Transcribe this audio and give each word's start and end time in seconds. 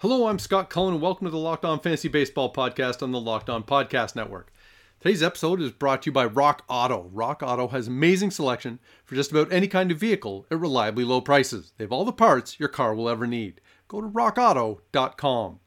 Hello, 0.00 0.26
I'm 0.26 0.38
Scott 0.38 0.68
Cullen, 0.68 0.92
and 0.92 1.02
welcome 1.02 1.24
to 1.24 1.30
the 1.30 1.38
Locked 1.38 1.64
On 1.64 1.80
Fantasy 1.80 2.08
Baseball 2.08 2.52
podcast 2.52 3.02
on 3.02 3.12
the 3.12 3.18
Locked 3.20 3.48
On 3.48 3.62
Podcast 3.62 4.14
Network. 4.14 4.52
Today's 5.00 5.22
episode 5.22 5.58
is 5.62 5.70
brought 5.70 6.02
to 6.02 6.08
you 6.08 6.12
by 6.12 6.26
Rock 6.26 6.64
Auto. 6.68 7.08
Rock 7.14 7.42
Auto 7.42 7.68
has 7.68 7.88
amazing 7.88 8.30
selection 8.30 8.78
for 9.06 9.14
just 9.14 9.30
about 9.30 9.50
any 9.50 9.66
kind 9.66 9.90
of 9.90 9.96
vehicle 9.96 10.44
at 10.50 10.60
reliably 10.60 11.02
low 11.02 11.22
prices. 11.22 11.72
They 11.78 11.84
have 11.84 11.92
all 11.92 12.04
the 12.04 12.12
parts 12.12 12.60
your 12.60 12.68
car 12.68 12.94
will 12.94 13.08
ever 13.08 13.26
need. 13.26 13.62
Go 13.88 14.02
to 14.02 14.08
rockauto.com. 14.08 15.60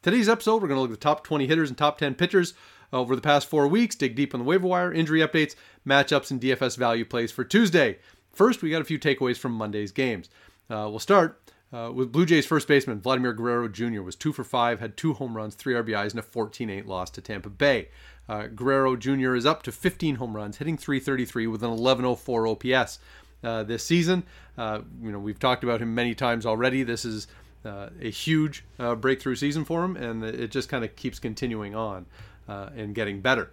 Today's 0.00 0.28
episode, 0.28 0.62
we're 0.62 0.68
going 0.68 0.78
to 0.78 0.82
look 0.82 0.92
at 0.92 1.00
the 1.00 1.04
top 1.04 1.24
20 1.24 1.48
hitters 1.48 1.68
and 1.68 1.76
top 1.76 1.98
10 1.98 2.14
pitchers 2.14 2.54
over 2.92 3.16
the 3.16 3.20
past 3.20 3.48
four 3.48 3.66
weeks, 3.66 3.96
dig 3.96 4.14
deep 4.14 4.32
on 4.32 4.38
the 4.38 4.46
waiver 4.46 4.68
wire, 4.68 4.92
injury 4.92 5.22
updates, 5.22 5.56
matchups, 5.84 6.30
and 6.30 6.40
DFS 6.40 6.76
value 6.76 7.04
plays 7.04 7.32
for 7.32 7.42
Tuesday. 7.42 7.98
First, 8.32 8.62
we 8.62 8.70
got 8.70 8.80
a 8.80 8.84
few 8.84 9.00
takeaways 9.00 9.38
from 9.38 9.54
Monday's 9.54 9.90
games. 9.90 10.30
Uh, 10.70 10.86
we'll 10.88 11.00
start 11.00 11.45
uh, 11.76 11.90
with 11.90 12.10
Blue 12.10 12.24
Jays 12.24 12.46
first 12.46 12.66
baseman 12.68 13.00
Vladimir 13.00 13.32
Guerrero 13.32 13.68
Jr. 13.68 14.00
was 14.00 14.16
two 14.16 14.32
for 14.32 14.44
five, 14.44 14.80
had 14.80 14.96
two 14.96 15.12
home 15.14 15.36
runs, 15.36 15.54
three 15.54 15.74
RBIs, 15.74 16.10
and 16.10 16.20
a 16.20 16.22
14-8 16.22 16.86
loss 16.86 17.10
to 17.10 17.20
Tampa 17.20 17.50
Bay. 17.50 17.88
Uh, 18.28 18.46
Guerrero 18.46 18.96
Jr. 18.96 19.34
is 19.34 19.44
up 19.44 19.62
to 19.64 19.72
15 19.72 20.16
home 20.16 20.34
runs, 20.34 20.56
hitting 20.56 20.78
333 20.78 21.46
with 21.46 21.62
an 21.62 21.70
1104 21.70 22.46
OPS 22.46 22.98
uh, 23.44 23.62
this 23.62 23.84
season. 23.84 24.24
Uh, 24.56 24.80
you 25.02 25.12
know 25.12 25.18
we've 25.18 25.38
talked 25.38 25.64
about 25.64 25.82
him 25.82 25.94
many 25.94 26.14
times 26.14 26.46
already. 26.46 26.82
This 26.82 27.04
is 27.04 27.26
uh, 27.64 27.90
a 28.00 28.10
huge 28.10 28.64
uh, 28.78 28.94
breakthrough 28.94 29.34
season 29.34 29.64
for 29.64 29.84
him, 29.84 29.96
and 29.96 30.24
it 30.24 30.50
just 30.50 30.68
kind 30.70 30.84
of 30.84 30.96
keeps 30.96 31.18
continuing 31.18 31.74
on 31.74 32.06
and 32.48 32.94
getting 32.94 33.20
better. 33.20 33.50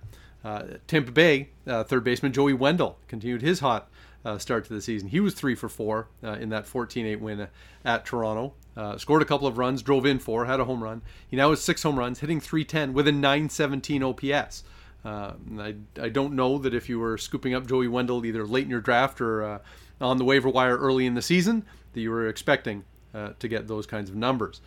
Tampa 0.88 1.12
Bay 1.12 1.50
third 1.66 2.04
baseman 2.04 2.32
Joey 2.32 2.54
Wendle 2.54 3.00
continued 3.08 3.42
his 3.42 3.60
hot 3.60 3.90
uh, 4.26 4.38
start 4.38 4.66
to 4.66 4.74
the 4.74 4.82
season. 4.82 5.10
He 5.10 5.20
was 5.20 5.34
three 5.34 5.56
for 5.56 5.70
four 5.70 6.08
uh, 6.24 6.34
in 6.34 6.50
that 6.50 6.66
14-8 6.66 7.20
win 7.20 7.48
at 7.84 8.06
Toronto. 8.06 8.54
Uh, 8.76 8.98
scored 8.98 9.22
a 9.22 9.26
couple 9.26 9.48
of 9.48 9.58
runs, 9.58 9.82
drove 9.82 10.06
in 10.06 10.20
four, 10.20 10.46
had 10.46 10.60
a 10.60 10.66
home 10.66 10.84
run. 10.84 11.02
He 11.30 11.38
now 11.38 11.50
has 11.52 11.62
six 11.62 11.84
home 11.84 12.00
runs, 12.00 12.20
hitting 12.20 12.40
310 12.40 12.94
with 12.94 13.08
a 13.08 13.12
917 13.12 14.04
OPS. 14.04 14.64
Uh, 15.06 15.34
I, 15.60 15.76
I 16.02 16.10
don't 16.10 16.34
know 16.34 16.58
that 16.58 16.74
if 16.74 16.88
you 16.88 16.98
were 17.00 17.18
scooping 17.18 17.54
up 17.54 17.68
Joey 17.68 17.88
Wendle 17.88 18.26
either 18.26 18.48
late 18.48 18.64
in 18.64 18.70
your 18.70 18.82
draft 18.82 19.20
or 19.20 19.44
uh, 19.44 19.60
on 20.00 20.18
the 20.18 20.26
waiver 20.26 20.50
wire 20.50 20.78
early 20.78 21.06
in 21.06 21.14
the 21.14 21.22
season 21.22 21.66
that 21.94 22.00
you 22.00 22.10
were 22.10 22.28
expecting 22.28 22.86
uh, 23.14 23.32
to 23.40 23.48
get 23.48 23.68
those 23.68 23.86
kinds 23.86 24.10
of 24.10 24.16
numbers. 24.16 24.62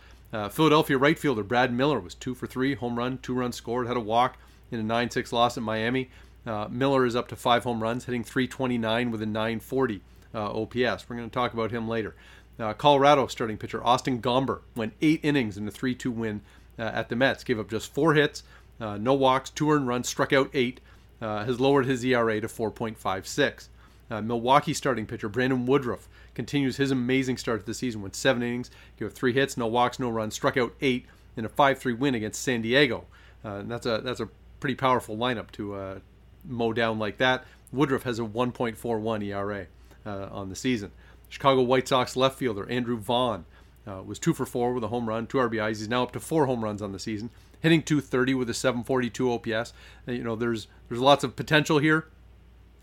Philadelphia 0.51 0.97
right 0.97 1.17
fielder 1.17 1.41
Brad 1.41 1.73
Miller 1.73 1.99
was 1.99 2.13
two 2.13 2.35
for 2.35 2.45
three, 2.45 2.75
home 2.75 2.97
run, 2.97 3.17
two 3.17 3.33
runs 3.33 3.55
scored, 3.55 3.87
had 3.87 3.97
a 3.97 4.01
walk 4.01 4.37
in 4.71 4.79
a 4.79 4.83
9-6 4.83 5.31
loss 5.31 5.57
at 5.57 5.63
Miami. 5.63 6.09
Uh, 6.47 6.67
Miller 6.71 7.05
is 7.05 7.15
up 7.15 7.27
to 7.27 7.35
five 7.35 7.65
home 7.65 7.83
runs, 7.83 8.05
hitting 8.05 8.23
329 8.23 9.11
with 9.11 9.21
a 9.21 9.25
940 9.25 10.01
uh, 10.33 10.61
OPS. 10.61 11.09
We're 11.09 11.17
going 11.17 11.29
to 11.29 11.33
talk 11.33 11.53
about 11.53 11.71
him 11.71 11.89
later. 11.89 12.15
Uh, 12.57 12.73
Colorado 12.73 13.27
starting 13.27 13.57
pitcher 13.57 13.83
Austin 13.83 14.21
Gomber 14.21 14.61
went 14.75 14.93
eight 15.01 15.19
innings 15.23 15.57
in 15.57 15.67
a 15.67 15.71
3 15.71 15.93
2 15.93 16.09
win 16.09 16.41
uh, 16.79 16.83
at 16.83 17.09
the 17.09 17.15
Mets, 17.15 17.43
gave 17.43 17.59
up 17.59 17.69
just 17.69 17.93
four 17.93 18.13
hits, 18.13 18.43
uh, 18.79 18.97
no 18.97 19.13
walks, 19.13 19.49
two 19.49 19.69
earned 19.69 19.87
runs, 19.87 20.07
struck 20.07 20.31
out 20.31 20.49
eight, 20.53 20.79
uh, 21.21 21.43
has 21.43 21.59
lowered 21.59 21.85
his 21.85 22.03
ERA 22.05 22.39
to 22.39 22.47
4.56. 22.47 23.67
Milwaukee 24.23 24.73
starting 24.73 25.05
pitcher 25.05 25.27
Brandon 25.27 25.65
Woodruff 25.65 26.07
continues 26.33 26.77
his 26.77 26.91
amazing 26.91 27.35
start 27.35 27.59
to 27.59 27.65
the 27.65 27.73
season, 27.73 28.01
went 28.01 28.15
seven 28.15 28.41
innings, 28.41 28.71
gave 28.97 29.09
up 29.09 29.13
three 29.13 29.33
hits, 29.33 29.57
no 29.57 29.67
walks, 29.67 29.99
no 29.99 30.09
runs, 30.09 30.33
struck 30.33 30.55
out 30.55 30.73
eight 30.79 31.05
in 31.35 31.43
a 31.43 31.49
5 31.49 31.77
3 31.77 31.93
win 31.93 32.15
against 32.15 32.41
San 32.41 32.61
Diego. 32.61 33.03
that's 33.43 33.85
a 33.85 33.99
that's 34.03 34.21
a 34.21 34.29
pretty 34.59 34.75
powerful 34.75 35.17
lineup 35.17 35.51
to 35.51 35.99
mow 36.47 36.73
down 36.73 36.99
like 36.99 37.17
that. 37.17 37.45
Woodruff 37.71 38.03
has 38.03 38.19
a 38.19 38.23
1.41 38.23 39.25
ERA 39.25 39.67
uh, 40.05 40.29
on 40.31 40.49
the 40.49 40.55
season. 40.55 40.91
Chicago 41.29 41.61
White 41.61 41.87
Sox 41.87 42.15
left 42.15 42.37
fielder 42.37 42.69
Andrew 42.69 42.97
Vaughn 42.97 43.45
uh, 43.85 44.01
was 44.03 44.19
two 44.19 44.33
for 44.33 44.45
four 44.45 44.73
with 44.73 44.83
a 44.83 44.87
home 44.87 45.07
run, 45.07 45.27
two 45.27 45.37
RBIs. 45.37 45.77
He's 45.77 45.89
now 45.89 46.03
up 46.03 46.11
to 46.13 46.19
four 46.19 46.45
home 46.45 46.63
runs 46.63 46.81
on 46.81 46.91
the 46.91 46.99
season, 46.99 47.29
hitting 47.61 47.81
230 47.81 48.33
with 48.33 48.49
a 48.49 48.53
742 48.53 49.31
OPS. 49.31 49.73
And, 50.05 50.17
you 50.17 50.23
know, 50.23 50.35
there's 50.35 50.67
there's 50.87 51.01
lots 51.01 51.23
of 51.23 51.35
potential 51.35 51.79
here. 51.79 52.07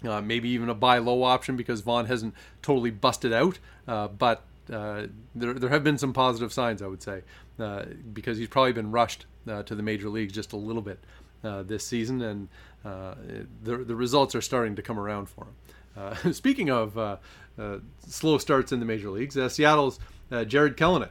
Uh, 0.04 0.20
maybe 0.20 0.50
even 0.50 0.68
a 0.68 0.74
buy 0.74 0.98
low 0.98 1.22
option 1.22 1.56
because 1.56 1.80
Vaughn 1.80 2.06
hasn't 2.06 2.34
totally 2.60 2.90
busted 2.90 3.32
out, 3.32 3.58
uh, 3.88 4.06
but 4.08 4.42
uh, 4.70 5.06
there, 5.34 5.54
there 5.54 5.70
have 5.70 5.82
been 5.82 5.96
some 5.96 6.12
positive 6.12 6.52
signs, 6.52 6.82
I 6.82 6.86
would 6.88 7.02
say, 7.02 7.22
uh, 7.58 7.84
because 8.12 8.36
he's 8.36 8.48
probably 8.48 8.72
been 8.72 8.90
rushed 8.90 9.24
uh, 9.48 9.62
to 9.62 9.74
the 9.74 9.82
major 9.82 10.10
leagues 10.10 10.34
just 10.34 10.52
a 10.52 10.56
little 10.56 10.82
bit 10.82 10.98
uh, 11.42 11.62
this 11.62 11.86
season, 11.86 12.20
and 12.20 12.48
uh, 12.84 13.14
the, 13.62 13.78
the 13.78 13.94
results 13.94 14.34
are 14.34 14.40
starting 14.40 14.76
to 14.76 14.82
come 14.82 14.98
around 14.98 15.28
for 15.28 15.44
him. 15.44 15.54
Uh, 15.96 16.32
speaking 16.32 16.70
of 16.70 16.98
uh, 16.98 17.16
slow 18.06 18.38
starts 18.38 18.72
in 18.72 18.80
the 18.80 18.86
major 18.86 19.10
leagues, 19.10 19.34
Seattle's 19.52 19.98
Jarred 20.46 20.76
Kelenic 20.76 21.10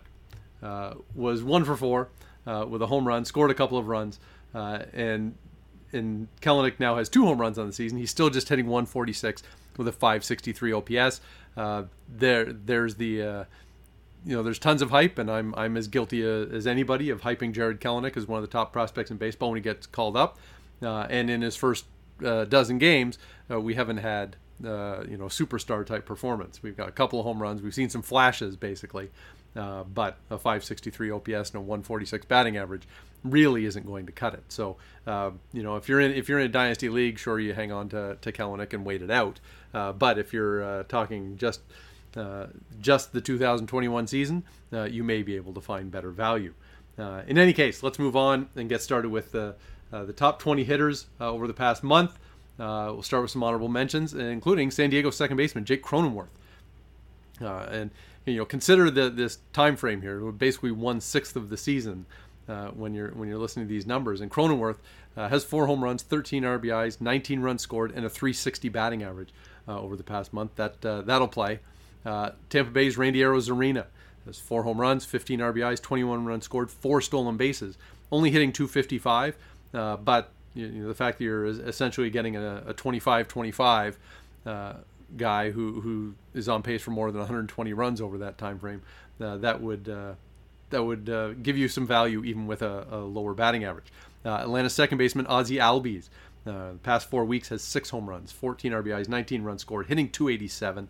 was 1.16 1.44
one 1.44 1.63
for 1.66 1.75
four 1.75 2.09
with 2.45 2.81
a 2.81 2.88
home 2.88 3.07
run, 3.07 3.25
scored 3.25 3.51
a 3.51 3.56
couple 3.56 3.78
of 3.78 3.88
runs, 3.88 4.19
and 4.53 5.35
and 5.94 6.28
Kelenic 6.41 6.79
now 6.79 6.95
has 6.95 7.07
two 7.07 7.25
home 7.25 7.39
runs 7.39 7.57
on 7.57 7.67
the 7.67 7.73
season. 7.73 7.97
He's 7.97 8.09
still 8.09 8.29
just 8.29 8.50
hitting 8.50 8.66
146 8.66 9.44
with 9.78 9.88
a 9.88 9.91
563 9.91 10.73
OPS. 10.73 11.22
Uh, 11.56 11.83
there, 12.09 12.51
there's 12.51 12.95
the, 12.95 13.22
uh, 13.22 13.44
you 14.25 14.35
know, 14.35 14.44
there's 14.44 14.59
tons 14.59 14.81
of 14.81 14.89
hype, 14.89 15.17
and 15.17 15.29
I'm 15.29 15.53
I'm 15.56 15.78
as 15.78 15.88
guilty 15.88 16.23
as 16.23 16.66
anybody 16.66 17.09
of 17.09 17.22
hyping 17.22 17.53
Jarred 17.53 17.79
Kelenic 17.79 18.17
as 18.17 18.28
one 18.28 18.38
of 18.38 18.41
the 18.41 18.51
top 18.51 18.73
prospects 18.73 19.12
in 19.12 19.17
baseball 19.17 19.50
when 19.50 19.57
he 19.57 19.62
gets 19.62 19.85
called 19.85 20.17
up. 20.17 20.38
Uh, 20.83 21.07
and 21.09 21.29
in 21.29 21.41
his 21.41 21.55
first 21.55 21.85
uh, 22.23 22.45
dozen 22.45 22.77
games, 22.77 23.17
uh, 23.49 23.59
we 23.59 23.75
haven't 23.75 23.97
had 23.97 24.35
uh, 24.66 25.03
you 25.09 25.17
know 25.17 25.25
superstar 25.25 25.85
type 25.85 26.05
performance. 26.05 26.61
We've 26.61 26.77
got 26.77 26.89
a 26.89 26.91
couple 26.91 27.19
of 27.19 27.25
home 27.25 27.41
runs. 27.41 27.61
We've 27.61 27.73
seen 27.73 27.89
some 27.89 28.01
flashes 28.01 28.55
basically, 28.55 29.09
uh, 29.55 29.83
but 29.83 30.17
a 30.29 30.38
563 30.38 31.11
OPS 31.11 31.27
and 31.27 31.55
a 31.55 31.59
146 31.59 32.25
batting 32.25 32.57
average 32.57 32.88
really 33.23 33.66
isn't 33.66 33.85
going 33.85 34.05
to 34.05 34.11
cut 34.11 34.33
it. 34.33 34.44
So 34.49 34.77
uh, 35.07 35.31
you 35.53 35.63
know 35.63 35.75
if 35.75 35.88
you're 35.88 35.99
in 35.99 36.11
if 36.11 36.29
you're 36.29 36.39
in 36.39 36.45
a 36.45 36.49
dynasty 36.49 36.89
league, 36.89 37.17
sure 37.17 37.39
you 37.39 37.53
hang 37.53 37.71
on 37.71 37.89
to 37.89 38.17
to 38.21 38.31
Kelenic 38.31 38.73
and 38.73 38.85
wait 38.85 39.01
it 39.01 39.11
out. 39.11 39.39
but 39.71 40.17
if 40.17 40.33
you're 40.33 40.83
talking 40.83 41.38
just 41.38 41.61
just 42.79 43.11
the 43.11 43.21
2021 43.21 44.07
season, 44.07 44.44
you 44.71 45.03
may 45.03 45.23
be 45.23 45.35
able 45.35 45.53
to 45.53 45.61
find 45.61 45.91
better 45.91 46.11
value. 46.11 46.53
in 46.97 47.38
any 47.38 47.53
case, 47.53 47.81
let's 47.81 47.97
move 47.97 48.15
on 48.15 48.50
and 48.55 48.69
get 48.69 48.81
started 48.81 49.09
with 49.09 49.31
the 49.31 49.55
uh, 49.94 50.04
the 50.04 50.14
top 50.14 50.40
20 50.40 50.64
hitters 50.64 51.06
uh, 51.22 51.30
over 51.30 51.48
the 51.48 51.54
past 51.54 51.84
month. 51.84 52.18
Uh, 52.59 52.90
we'll 52.92 53.04
start 53.04 53.22
with 53.22 53.31
some 53.31 53.44
honorable 53.44 53.68
mentions, 53.68 54.14
including 54.14 54.72
San 54.72 54.90
Diego 54.90 55.09
second 55.12 55.38
baseman 55.38 55.66
Jake 55.66 55.84
Cronenworth. 55.84 56.28
and 57.40 57.92
you 58.26 58.38
know, 58.38 58.46
consider 58.46 58.90
the, 58.90 59.09
this 59.09 59.40
time 59.52 59.76
frame 59.76 60.02
here. 60.02 60.20
Basically, 60.31 60.72
one 60.72 61.02
sixth 61.02 61.36
of 61.36 61.50
the 61.50 61.58
season 61.58 62.06
uh, 62.48 62.68
when 62.70 62.94
you're 62.94 63.09
when 63.09 63.30
you're 63.30 63.38
listening 63.38 63.68
to 63.68 63.70
these 63.70 63.86
numbers. 63.86 64.22
And 64.22 64.31
Cronenworth 64.31 64.78
uh, 65.16 65.30
has 65.30 65.44
four 65.44 65.68
home 65.68 65.84
runs, 65.84 66.04
13 66.04 66.44
RBIs, 66.44 67.02
19 67.02 67.42
runs 67.42 67.62
scored, 67.62 67.92
and 67.92 68.06
a 68.06 68.10
360 68.10 68.70
batting 68.70 69.04
average 69.04 69.30
uh, 69.68 69.80
over 69.80 69.96
the 69.96 70.04
past 70.04 70.34
month. 70.34 70.56
That 70.56 70.81
that'll 70.81 71.28
play. 71.28 71.60
Tampa 72.04 72.72
Bay's 72.72 72.98
Randy 72.98 73.20
Arozarena 73.20 73.86
has 74.25 74.40
four 74.40 74.64
home 74.64 74.80
runs, 74.80 75.06
15 75.06 75.40
RBIs, 75.40 75.81
21 75.81 76.25
runs 76.25 76.46
scored, 76.46 76.72
four 76.72 77.02
stolen 77.02 77.38
bases, 77.38 77.78
only 78.12 78.31
hitting 78.31 78.52
255. 78.52 79.36
Uh, 79.74 79.98
but 79.98 80.31
you 80.54 80.68
know, 80.68 80.88
the 80.88 80.94
fact 80.94 81.18
that 81.18 81.24
you're 81.24 81.46
essentially 81.46 82.10
getting 82.10 82.36
a, 82.36 82.64
a 82.68 82.74
25-25 82.74 83.96
uh, 84.46 84.74
guy 85.18 85.52
who, 85.52 85.81
who 85.81 86.14
is 86.34 86.48
on 86.48 86.62
pace 86.62 86.81
for 86.81 86.92
more 86.92 87.12
than 87.12 87.20
120 87.20 87.74
runs 87.74 88.02
over 88.02 88.20
that 88.20 88.38
time 88.38 88.60
frame, 88.60 88.81
uh, 89.20 89.38
that 89.38 89.62
would 89.62 89.90
uh, 89.90 90.14
that 90.70 90.84
would 90.84 91.10
uh, 91.10 91.34
give 91.34 91.58
you 91.58 91.68
some 91.68 91.86
value 91.86 92.24
even 92.24 92.48
with 92.48 92.62
a, 92.62 92.88
a 92.90 92.98
lower 92.98 93.34
batting 93.34 93.64
average. 93.64 93.92
Atlanta's 94.25 94.74
second 94.74 94.98
baseman 94.98 95.28
Ozzie 95.28 95.58
Albies, 95.58 96.10
the 96.46 96.78
past 96.81 97.10
four 97.10 97.25
weeks 97.25 97.50
has 97.50 97.62
six 97.62 97.90
home 97.90 98.10
runs, 98.10 98.31
14 98.31 98.72
RBIs, 98.72 99.10
19 99.10 99.44
runs 99.44 99.62
scored, 99.62 99.88
hitting 99.88 100.10
287. 100.10 100.88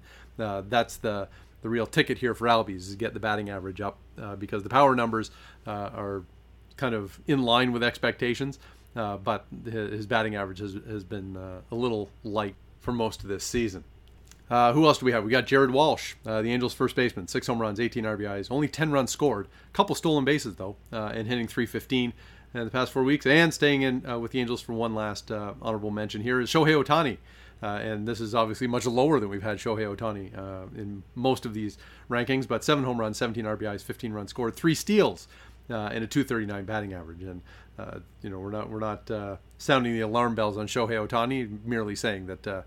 that's 0.70 0.98
the 0.98 1.28
the 1.62 1.70
real 1.70 1.88
ticket 1.88 2.18
here 2.18 2.36
for 2.36 2.48
Albies 2.48 2.76
is 2.76 2.96
get 2.96 3.14
the 3.14 3.20
batting 3.20 3.50
average 3.50 3.82
up 3.82 3.98
because 4.38 4.64
the 4.64 4.70
power 4.70 4.96
numbers 4.96 5.32
are 5.66 6.24
kind 6.78 6.96
of 6.96 7.20
in 7.28 7.44
line 7.44 7.72
with 7.72 7.84
expectations, 7.84 8.60
uh, 8.96 9.18
but 9.18 9.46
his 9.66 10.06
batting 10.06 10.36
average 10.36 10.60
has, 10.60 10.74
has 10.88 11.04
been 11.04 11.38
uh, 11.38 11.62
a 11.72 11.76
little 11.76 12.10
light 12.24 12.56
for 12.80 12.92
most 12.92 13.24
of 13.24 13.30
this 13.30 13.44
season. 13.44 13.84
Uh, 14.50 14.74
who 14.74 14.86
else 14.86 15.00
do 15.00 15.06
we 15.06 15.12
have? 15.12 15.24
We 15.24 15.32
got 15.32 15.48
Jared 15.48 15.72
Walsh, 15.72 16.16
uh, 16.26 16.42
the 16.42 16.52
Angels' 16.52 16.74
first 16.74 16.96
baseman, 16.96 17.28
six 17.28 17.48
home 17.48 17.60
runs, 17.60 17.80
18 17.80 18.04
RBIs, 18.04 18.52
only 18.52 18.68
10 18.68 18.92
runs 18.92 19.10
scored, 19.10 19.48
a 19.48 19.74
couple 19.74 19.96
stolen 19.96 20.26
bases 20.26 20.56
though, 20.56 20.76
uh, 20.92 21.12
and 21.14 21.28
hitting 21.28 21.48
315. 21.48 22.14
in 22.54 22.66
the 22.66 22.70
past 22.70 22.92
four 22.92 23.04
weeks, 23.04 23.26
and 23.26 23.54
staying 23.54 23.82
in 23.82 24.08
uh, 24.08 24.20
with 24.20 24.32
the 24.32 24.40
Angels 24.40 24.62
for 24.62 24.74
one 24.74 24.94
last 24.94 25.32
uh, 25.32 25.54
honorable 25.62 25.90
mention 25.92 26.22
here 26.22 26.40
is 26.40 26.50
Shohei 26.50 26.84
Ohtani. 26.84 27.18
Uh, 27.64 27.78
and 27.78 28.06
this 28.06 28.20
is 28.20 28.36
obviously 28.36 28.68
much 28.68 28.86
lower 28.86 29.22
than 29.22 29.30
we've 29.30 29.42
had 29.42 29.58
Shohei 29.58 29.96
Ohtani 29.96 30.38
uh, 30.38 30.68
in 30.76 31.02
most 31.16 31.46
of 31.46 31.54
these 31.54 31.78
rankings, 32.10 32.46
but 32.46 32.62
seven 32.62 32.84
home 32.84 33.00
runs, 33.00 33.18
17 33.18 33.46
RBIs, 33.46 33.82
15 33.82 34.12
runs 34.12 34.32
scored, 34.32 34.54
three 34.54 34.76
steals, 34.76 35.30
uh, 35.70 35.90
and 35.92 36.04
a 36.04 36.08
239 36.08 36.66
batting 36.66 36.94
average. 36.94 37.24
And 37.24 37.42
uh, 37.78 38.00
you 38.22 38.30
know 38.30 38.40
we're 38.40 38.52
not 38.52 38.70
we're 38.70 38.80
not 38.80 39.10
uh, 39.10 39.38
sounding 39.58 39.94
the 39.94 40.02
alarm 40.02 40.36
bells 40.36 40.58
on 40.58 40.68
Shohei 40.68 41.08
Ohtani, 41.08 41.64
merely 41.66 41.96
saying 41.96 42.28
that 42.28 42.48
uh, 42.48 42.62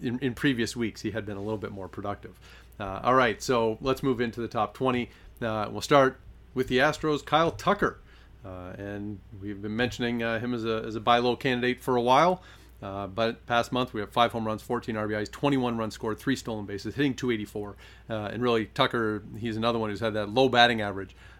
in, 0.00 0.18
in 0.20 0.34
previous 0.34 0.76
weeks 0.76 1.02
he 1.02 1.10
had 1.10 1.26
been 1.26 1.36
a 1.36 1.42
little 1.42 1.58
bit 1.58 1.72
more 1.72 1.88
productive. 1.88 2.38
all 2.80 3.14
right, 3.14 3.42
so 3.42 3.78
let's 3.80 4.02
move 4.02 4.20
into 4.20 4.40
the 4.40 4.48
top 4.48 4.74
20. 4.74 5.10
we'll 5.40 5.80
start 5.80 6.20
with 6.54 6.68
the 6.68 6.78
Astros, 6.78 7.24
Kyle 7.24 7.50
Tucker. 7.50 8.00
and 8.44 9.18
we've 9.40 9.60
been 9.60 9.76
mentioning 9.76 10.20
him 10.20 10.54
as 10.54 10.64
a, 10.64 10.82
as 10.86 10.96
a 10.96 11.00
buy 11.00 11.18
low 11.18 11.36
candidate 11.36 11.80
for 11.80 11.96
a 11.96 12.02
while. 12.02 12.42
Uh, 12.82 13.06
but 13.06 13.46
past 13.46 13.70
month 13.70 13.94
we 13.94 14.00
have 14.00 14.10
five 14.10 14.32
home 14.32 14.44
runs, 14.44 14.60
14 14.60 14.96
RBIs, 14.96 15.30
21 15.30 15.76
runs 15.76 15.94
scored, 15.94 16.18
three 16.18 16.34
stolen 16.34 16.66
bases, 16.66 16.94
hitting 16.96 17.14
284. 17.14 17.76
Uh, 18.10 18.14
and 18.32 18.42
really, 18.42 18.66
Tucker, 18.66 19.22
he's 19.38 19.56
another 19.56 19.78
one 19.78 19.88
who's 19.88 20.00
had 20.00 20.14
that 20.14 20.28
low 20.28 20.48
batting 20.48 20.80
average 20.80 21.14
uh, 21.14 21.31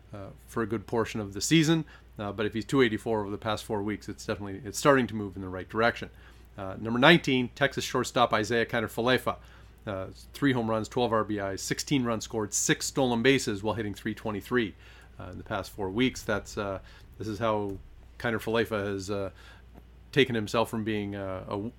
for 0.47 0.63
a 0.63 0.67
good 0.67 0.87
portion 0.87 1.21
of 1.21 1.35
the 1.35 1.41
season. 1.41 1.85
Uh, 2.19 2.31
but 2.33 2.45
if 2.47 2.53
he's 2.53 2.65
284 2.65 3.21
over 3.21 3.31
the 3.31 3.39
past 3.39 3.65
four 3.65 3.83
weeks, 3.83 4.09
it's 4.09 4.27
definitely 4.27 4.61
it's 4.65 4.79
starting 4.79 5.07
to 5.07 5.15
move 5.15 5.37
in 5.37 5.43
the 5.43 5.49
right 5.49 5.69
direction. 5.69 6.11
Uh, 6.59 6.75
number 6.79 6.99
19, 6.99 7.51
Texas 7.55 7.85
shortstop 7.85 8.33
Isaiah 8.33 8.67
Kiner-Falefa. 8.67 9.37
Uh, 9.87 10.07
three 10.33 10.53
home 10.53 10.71
runs, 10.71 10.89
12 10.89 11.11
RBIs, 11.11 11.61
16 11.61 12.05
runs 12.05 12.25
scored, 12.25 12.55
six 12.55 12.87
stolen 12.87 13.23
bases 13.23 13.63
while 13.63 13.75
hitting 13.75 13.95
323 13.95 14.75
in 15.31 15.39
the 15.39 15.45
past 15.45 15.71
four 15.71 15.89
weeks. 15.89 16.23
That's 16.23 16.55
this 16.55 17.29
is 17.29 17.39
how 17.39 17.77
Kiner-Falefa 18.19 18.87
has 18.87 19.11
taken 20.13 20.35
himself 20.35 20.69
from 20.69 20.85
being 20.85 21.15
a, 21.15 21.43
a 21.49 21.71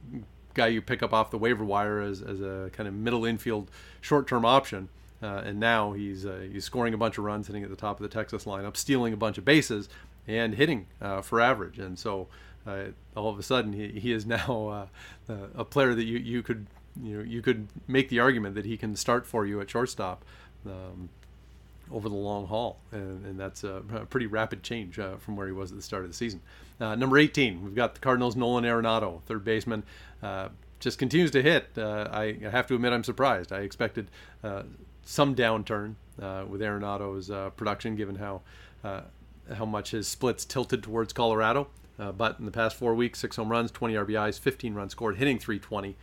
guy 0.53 0.67
you 0.67 0.81
pick 0.81 1.01
up 1.01 1.13
off 1.13 1.31
the 1.31 1.37
waiver 1.37 1.63
wire 1.63 2.01
as, 2.01 2.21
as 2.21 2.41
a 2.41 2.69
kind 2.73 2.87
of 2.87 2.93
middle 2.93 3.25
infield 3.25 3.69
short 4.01 4.27
term 4.27 4.45
option. 4.45 4.89
Uh, 5.23 5.41
and 5.45 5.57
now 5.57 5.93
he's 5.93 6.25
uh, 6.25 6.45
he's 6.51 6.65
scoring 6.65 6.93
a 6.93 6.97
bunch 6.97 7.17
of 7.17 7.23
runs, 7.23 7.47
hitting 7.47 7.63
at 7.63 7.69
the 7.69 7.77
top 7.77 7.97
of 7.97 8.03
the 8.03 8.13
Texas 8.13 8.43
lineup, 8.43 8.75
stealing 8.75 9.13
a 9.13 9.17
bunch 9.17 9.37
of 9.37 9.45
bases, 9.45 9.87
and 10.27 10.55
hitting 10.55 10.87
uh, 11.01 11.21
for 11.21 11.39
average. 11.39 11.79
And 11.79 11.97
so 11.97 12.27
uh, 12.67 12.85
all 13.15 13.29
of 13.29 13.39
a 13.39 13.43
sudden, 13.43 13.73
he, 13.73 13.99
he 13.99 14.11
is 14.11 14.25
now 14.27 14.89
uh, 15.29 15.31
uh, 15.31 15.47
a 15.55 15.65
player 15.65 15.95
that 15.95 16.03
you, 16.03 16.17
you 16.17 16.43
could 16.43 16.67
you 17.01 17.17
know 17.17 17.23
you 17.23 17.41
could 17.41 17.67
make 17.87 18.09
the 18.09 18.19
argument 18.19 18.55
that 18.55 18.65
he 18.65 18.75
can 18.75 18.95
start 18.95 19.25
for 19.25 19.45
you 19.45 19.61
at 19.61 19.69
shortstop. 19.69 20.23
Um, 20.65 21.09
over 21.91 22.07
the 22.07 22.15
long 22.15 22.47
haul, 22.47 22.79
and, 22.93 23.25
and 23.25 23.39
that's 23.39 23.63
a, 23.65 23.83
pretty 24.09 24.25
rapid 24.25 24.63
change 24.63 24.97
uh, 24.97 25.17
from 25.17 25.35
where 25.35 25.45
he 25.45 25.51
was 25.51 25.69
at 25.69 25.77
the 25.77 25.83
start 25.83 26.03
of 26.03 26.09
the 26.09 26.15
season. 26.15 26.41
Uh, 26.79 26.95
number 26.95 27.17
18, 27.19 27.61
we've 27.61 27.75
got 27.75 27.93
the 27.93 27.99
Cardinals' 27.99 28.37
Nolan 28.37 28.63
Arenado, 28.63 29.21
third 29.23 29.43
baseman, 29.43 29.83
uh, 30.23 30.47
just 30.79 30.97
continues 30.97 31.29
to 31.31 31.43
hit. 31.43 31.67
I, 31.77 32.37
I, 32.43 32.49
have 32.49 32.67
to 32.67 32.75
admit, 32.75 32.93
I'm 32.93 33.03
surprised. 33.03 33.51
I 33.51 33.59
expected 33.59 34.09
some 35.05 35.35
downturn 35.35 35.95
uh, 36.21 36.45
with 36.47 36.61
Arenado's 36.61 37.29
production, 37.55 37.95
given 37.95 38.15
how 38.15 38.41
how 38.83 39.65
much 39.65 39.91
his 39.91 40.07
splits 40.07 40.45
tilted 40.45 40.83
towards 40.83 41.13
Colorado. 41.13 41.67
but 41.97 42.39
in 42.39 42.45
the 42.45 42.51
past 42.51 42.75
four 42.75 42.95
weeks, 42.95 43.19
six 43.19 43.35
home 43.35 43.49
runs, 43.49 43.71
20 43.71 43.93
RBIs, 43.93 44.39
15 44.39 44.73
runs 44.73 44.91
scored, 44.91 45.17
hitting 45.17 45.37
320. 45.37 45.95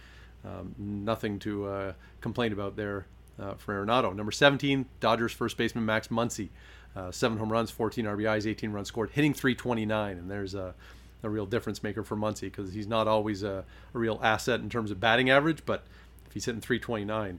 Um, 0.44 0.74
nothing 0.78 1.38
to 1.40 1.94
complain 2.20 2.52
about 2.52 2.76
there 2.76 3.06
uh, 3.40 3.54
for 3.54 3.74
Arenado. 3.74 4.14
Number 4.14 4.32
17, 4.32 4.86
Dodgers 5.00 5.32
first 5.32 5.56
baseman 5.56 5.84
Max 5.84 6.08
Muncy. 6.08 6.48
Uh, 6.94 7.10
seven 7.10 7.38
home 7.38 7.52
runs, 7.52 7.70
14 7.70 8.04
RBIs, 8.04 8.46
18 8.46 8.72
runs 8.72 8.88
scored, 8.88 9.10
hitting 9.10 9.32
329. 9.32 10.18
And 10.18 10.30
there's 10.30 10.54
a, 10.54 10.74
a 11.22 11.30
real 11.30 11.46
difference 11.46 11.82
maker 11.82 12.02
for 12.02 12.16
Muncy 12.16 12.42
because 12.42 12.72
he's 12.72 12.88
not 12.88 13.06
always 13.06 13.42
a, 13.42 13.64
a, 13.94 13.98
real 13.98 14.18
asset 14.22 14.60
in 14.60 14.68
terms 14.68 14.90
of 14.90 14.98
batting 14.98 15.30
average, 15.30 15.62
but 15.64 15.84
if 16.26 16.32
he's 16.32 16.44
hitting 16.46 16.60
329 16.60 17.38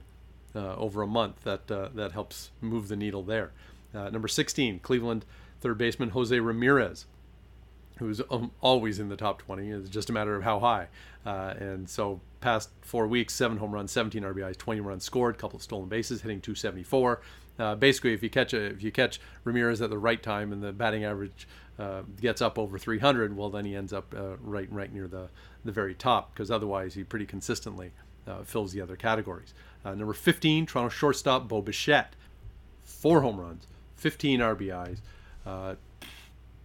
over 0.60 1.02
a 1.02 1.06
month, 1.06 1.42
that, 1.44 1.70
uh, 1.70 1.88
that 1.94 2.12
helps 2.12 2.50
move 2.60 2.88
the 2.88 2.96
needle 2.96 3.22
there. 3.22 3.52
Uh, 3.94 4.10
number 4.10 4.28
16, 4.28 4.78
Cleveland 4.80 5.24
third 5.60 5.78
baseman 5.78 6.10
Jose 6.10 6.38
Ramirez 6.38 7.06
who's 8.02 8.20
um, 8.30 8.50
always 8.60 8.98
in 8.98 9.08
the 9.08 9.16
top 9.16 9.38
20. 9.38 9.70
It's 9.70 9.88
just 9.88 10.10
a 10.10 10.12
matter 10.12 10.34
of 10.34 10.42
how 10.42 10.58
high. 10.60 10.88
Uh, 11.24 11.54
and 11.58 11.88
so, 11.88 12.20
past 12.40 12.70
four 12.80 13.06
weeks, 13.06 13.34
seven 13.34 13.58
home 13.58 13.72
runs, 13.72 13.92
17 13.92 14.22
RBIs, 14.22 14.56
20 14.56 14.80
runs 14.80 15.04
scored, 15.04 15.38
couple 15.38 15.56
of 15.56 15.62
stolen 15.62 15.88
bases, 15.88 16.22
hitting 16.22 16.40
274. 16.40 17.20
Uh, 17.58 17.74
basically, 17.76 18.12
if 18.12 18.22
you 18.22 18.30
catch 18.30 18.52
a, 18.52 18.64
if 18.64 18.82
you 18.82 18.90
catch 18.90 19.20
Ramirez 19.44 19.80
at 19.80 19.90
the 19.90 19.98
right 19.98 20.22
time 20.22 20.52
and 20.52 20.62
the 20.62 20.72
batting 20.72 21.04
average 21.04 21.46
uh, 21.78 22.02
gets 22.20 22.42
up 22.42 22.58
over 22.58 22.78
300, 22.78 23.36
well, 23.36 23.50
then 23.50 23.64
he 23.64 23.76
ends 23.76 23.92
up 23.92 24.14
uh, 24.16 24.36
right 24.40 24.70
right 24.72 24.92
near 24.92 25.06
the 25.06 25.28
the 25.64 25.70
very 25.72 25.94
top 25.94 26.34
because 26.34 26.50
otherwise 26.50 26.94
he 26.94 27.04
pretty 27.04 27.26
consistently 27.26 27.92
uh, 28.26 28.42
fills 28.42 28.72
the 28.72 28.80
other 28.80 28.96
categories. 28.96 29.54
Uh, 29.84 29.94
number 29.94 30.12
15, 30.12 30.66
Toronto 30.66 30.88
shortstop 30.88 31.48
Bo 31.48 31.60
Bichette, 31.60 32.14
four 32.82 33.22
home 33.22 33.40
runs, 33.40 33.66
15 33.96 34.40
RBIs. 34.40 34.98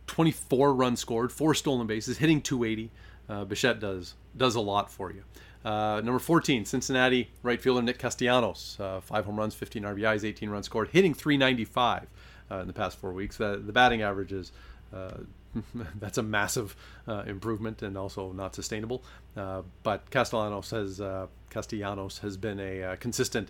24 0.08 0.74
runs 0.74 1.00
scored, 1.00 1.32
four 1.32 1.54
stolen 1.54 1.86
bases, 1.86 2.18
hitting 2.18 2.42
280. 2.42 2.90
Uh, 3.30 3.46
Bichette 3.46 3.80
does 3.80 4.16
does 4.36 4.56
a 4.56 4.62
lot 4.62 4.90
for 4.90 5.12
you. 5.12 5.24
Uh, 5.66 6.02
number 6.04 6.20
14, 6.20 6.66
Cincinnati 6.66 7.30
right 7.44 7.62
fielder 7.62 7.82
Nick 7.82 8.00
Castellanos, 8.00 8.80
uh, 8.80 9.02
five 9.02 9.26
home 9.26 9.38
runs, 9.38 9.54
15 9.54 9.84
RBIs, 9.84 10.24
18 10.24 10.50
runs 10.50 10.66
scored, 10.66 10.90
hitting 10.90 11.14
395 11.14 12.08
uh, 12.50 12.56
in 12.60 12.68
the 12.68 12.74
past 12.74 12.98
four 12.98 13.12
weeks. 13.12 13.38
The, 13.38 13.58
batting 13.58 14.02
average 14.02 14.32
is 14.32 14.52
uh, 14.94 15.18
that's 16.00 16.18
a 16.18 16.24
massive 16.24 16.76
uh, 17.08 17.24
improvement 17.28 17.82
and 17.82 17.98
also 17.98 18.32
not 18.32 18.56
sustainable. 18.56 19.04
Uh, 19.36 19.64
but 19.84 20.10
Castellanos 20.10 20.72
has 20.72 21.02
Castellanos 21.50 22.20
has 22.20 22.38
been 22.38 22.60
a 22.60 22.98
consistent 22.98 23.50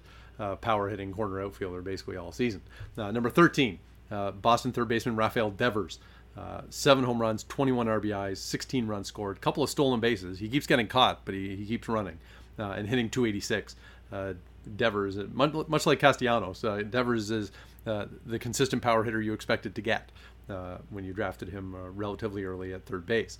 power 0.61 0.89
hitting 0.89 1.11
corner 1.11 1.41
outfielder 1.41 1.81
basically 1.81 2.17
all 2.17 2.31
season. 2.31 2.61
number 2.95 3.29
13, 3.29 3.79
Boston 4.41 4.71
third 4.71 4.87
baseman 4.87 5.15
Rafael 5.15 5.51
Devers. 5.51 5.99
Uh, 6.37 6.61
seven 6.69 7.03
home 7.03 7.19
runs, 7.19 7.43
21 7.45 7.87
RBIs, 7.87 8.37
16 8.37 8.85
runs 8.85 9.07
scored, 9.07 9.41
couple 9.41 9.63
of 9.63 9.69
stolen 9.71 9.99
bases. 9.99 10.37
He 10.37 10.47
keeps 10.47 10.67
getting 10.67 10.87
caught, 10.87 11.25
but 11.25 11.33
he, 11.33 11.55
he 11.55 11.65
keeps 11.65 11.89
running 11.89 12.19
uh, 12.59 12.71
and 12.71 12.87
hitting 12.87 13.09
286. 13.09 13.75
Uh, 14.11 14.33
Devers, 14.75 15.17
uh, 15.17 15.25
much 15.33 15.85
like 15.85 15.99
Castellanos, 15.99 16.63
uh, 16.63 16.83
Devers 16.83 17.31
is 17.31 17.51
uh, 17.87 18.05
the 18.25 18.37
consistent 18.37 18.81
power 18.81 19.03
hitter 19.03 19.21
you 19.21 19.33
expected 19.33 19.73
to 19.75 19.81
get 19.81 20.11
when 20.89 21.03
you 21.03 21.11
drafted 21.11 21.49
him 21.49 21.75
relatively 21.97 22.43
early 22.45 22.73
at 22.73 22.85
third 22.85 23.05
base. 23.05 23.37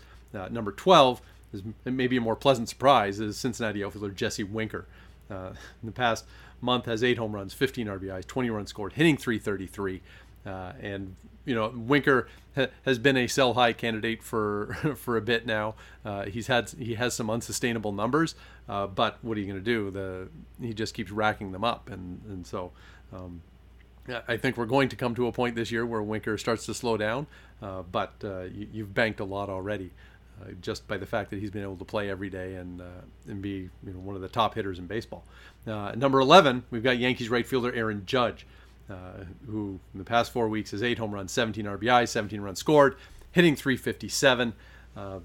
number 0.50 0.72
12 0.72 1.22
is 1.54 1.62
maybe 1.86 2.18
a 2.18 2.22
more 2.22 2.36
pleasant 2.36 2.70
surprise 2.70 3.20
is 3.20 3.38
Cincinnati 3.38 3.84
outfielder 3.84 4.12
Jesse 4.12 4.44
Winker. 4.44 4.86
in 5.30 5.56
the 5.84 5.92
past 5.92 6.26
month 6.62 6.86
has 6.86 7.04
eight 7.04 7.18
home 7.18 7.34
runs, 7.34 7.54
15 7.54 7.88
RBIs, 7.88 8.26
20 8.26 8.50
runs 8.50 8.70
scored, 8.70 8.94
hitting 8.94 9.18
333. 9.18 10.02
Uh, 10.46 10.74
and 10.82 11.16
you 11.46 11.56
know, 11.56 11.74
Winker 11.76 12.28
ha- 12.56 12.68
has 12.84 13.00
been 13.00 13.18
a 13.18 13.28
sell 13.28 13.54
high 13.54 13.74
candidate 13.74 14.22
for 14.22 14.78
for 14.98 15.18
a 15.18 15.22
bit 15.22 15.46
now. 15.46 15.76
Uh, 16.06 16.26
he's 16.26 16.48
had 16.48 16.70
he 16.72 16.96
has 16.96 17.14
some 17.14 17.30
unsustainable 17.30 17.92
numbers, 17.92 18.36
uh, 18.70 18.88
but 18.88 19.18
what 19.22 19.38
are 19.38 19.42
you 19.42 19.48
going 19.48 19.60
to 19.60 19.66
do? 19.66 19.90
The 19.90 20.28
he 20.62 20.74
just 20.74 20.94
keeps 20.94 21.12
racking 21.12 21.52
them 21.52 21.64
up, 21.64 21.90
and 21.90 22.22
and 22.28 22.46
so. 22.46 22.72
Um, 23.14 23.42
I 24.26 24.38
think 24.38 24.56
we're 24.56 24.68
going 24.68 24.88
to 24.88 24.96
come 24.96 25.16
to 25.16 25.28
a 25.28 25.34
point 25.34 25.56
this 25.56 25.70
year 25.70 25.86
where 25.86 26.02
Winker 26.02 26.38
starts 26.38 26.66
to 26.68 26.74
slow 26.74 26.96
down, 26.96 27.28
uh, 27.62 27.82
but 27.82 28.14
uh, 28.24 28.44
you, 28.44 28.84
have 28.84 28.94
banked 28.94 29.20
a 29.20 29.26
lot 29.26 29.50
already. 29.50 29.92
Uh, 30.40 30.52
just 30.62 30.88
by 30.88 30.98
the 30.98 31.06
fact 31.06 31.32
that 31.32 31.40
he's 31.40 31.50
been 31.50 31.64
able 31.64 31.78
to 31.78 31.86
play 31.86 32.12
every 32.12 32.30
day 32.30 32.56
and 32.56 32.82
and 33.28 33.42
be 33.42 33.50
you 33.50 33.94
know, 33.94 34.00
one 34.00 34.16
of 34.16 34.22
the 34.22 34.28
top 34.28 34.54
hitters 34.54 34.78
in 34.78 34.86
baseball. 34.86 35.26
number 35.66 36.20
11, 36.20 36.64
we've 36.70 36.84
got 36.84 37.00
Yankees 37.00 37.30
right 37.30 37.48
fielder 37.48 37.74
Aaron 37.74 38.04
Judge 38.06 38.46
uh, 38.90 39.26
who 39.46 39.80
in 39.94 39.98
the 40.00 40.06
past 40.06 40.32
four 40.32 40.48
weeks 40.48 40.72
has 40.72 40.82
eight 40.82 40.98
home 40.98 41.12
runs, 41.12 41.32
17 41.32 41.66
RBI, 41.66 42.08
17 42.08 42.42
runs 42.42 42.60
scored, 42.60 42.96
hitting 43.32 43.56
357. 43.56 44.54
Uh, 44.96 45.20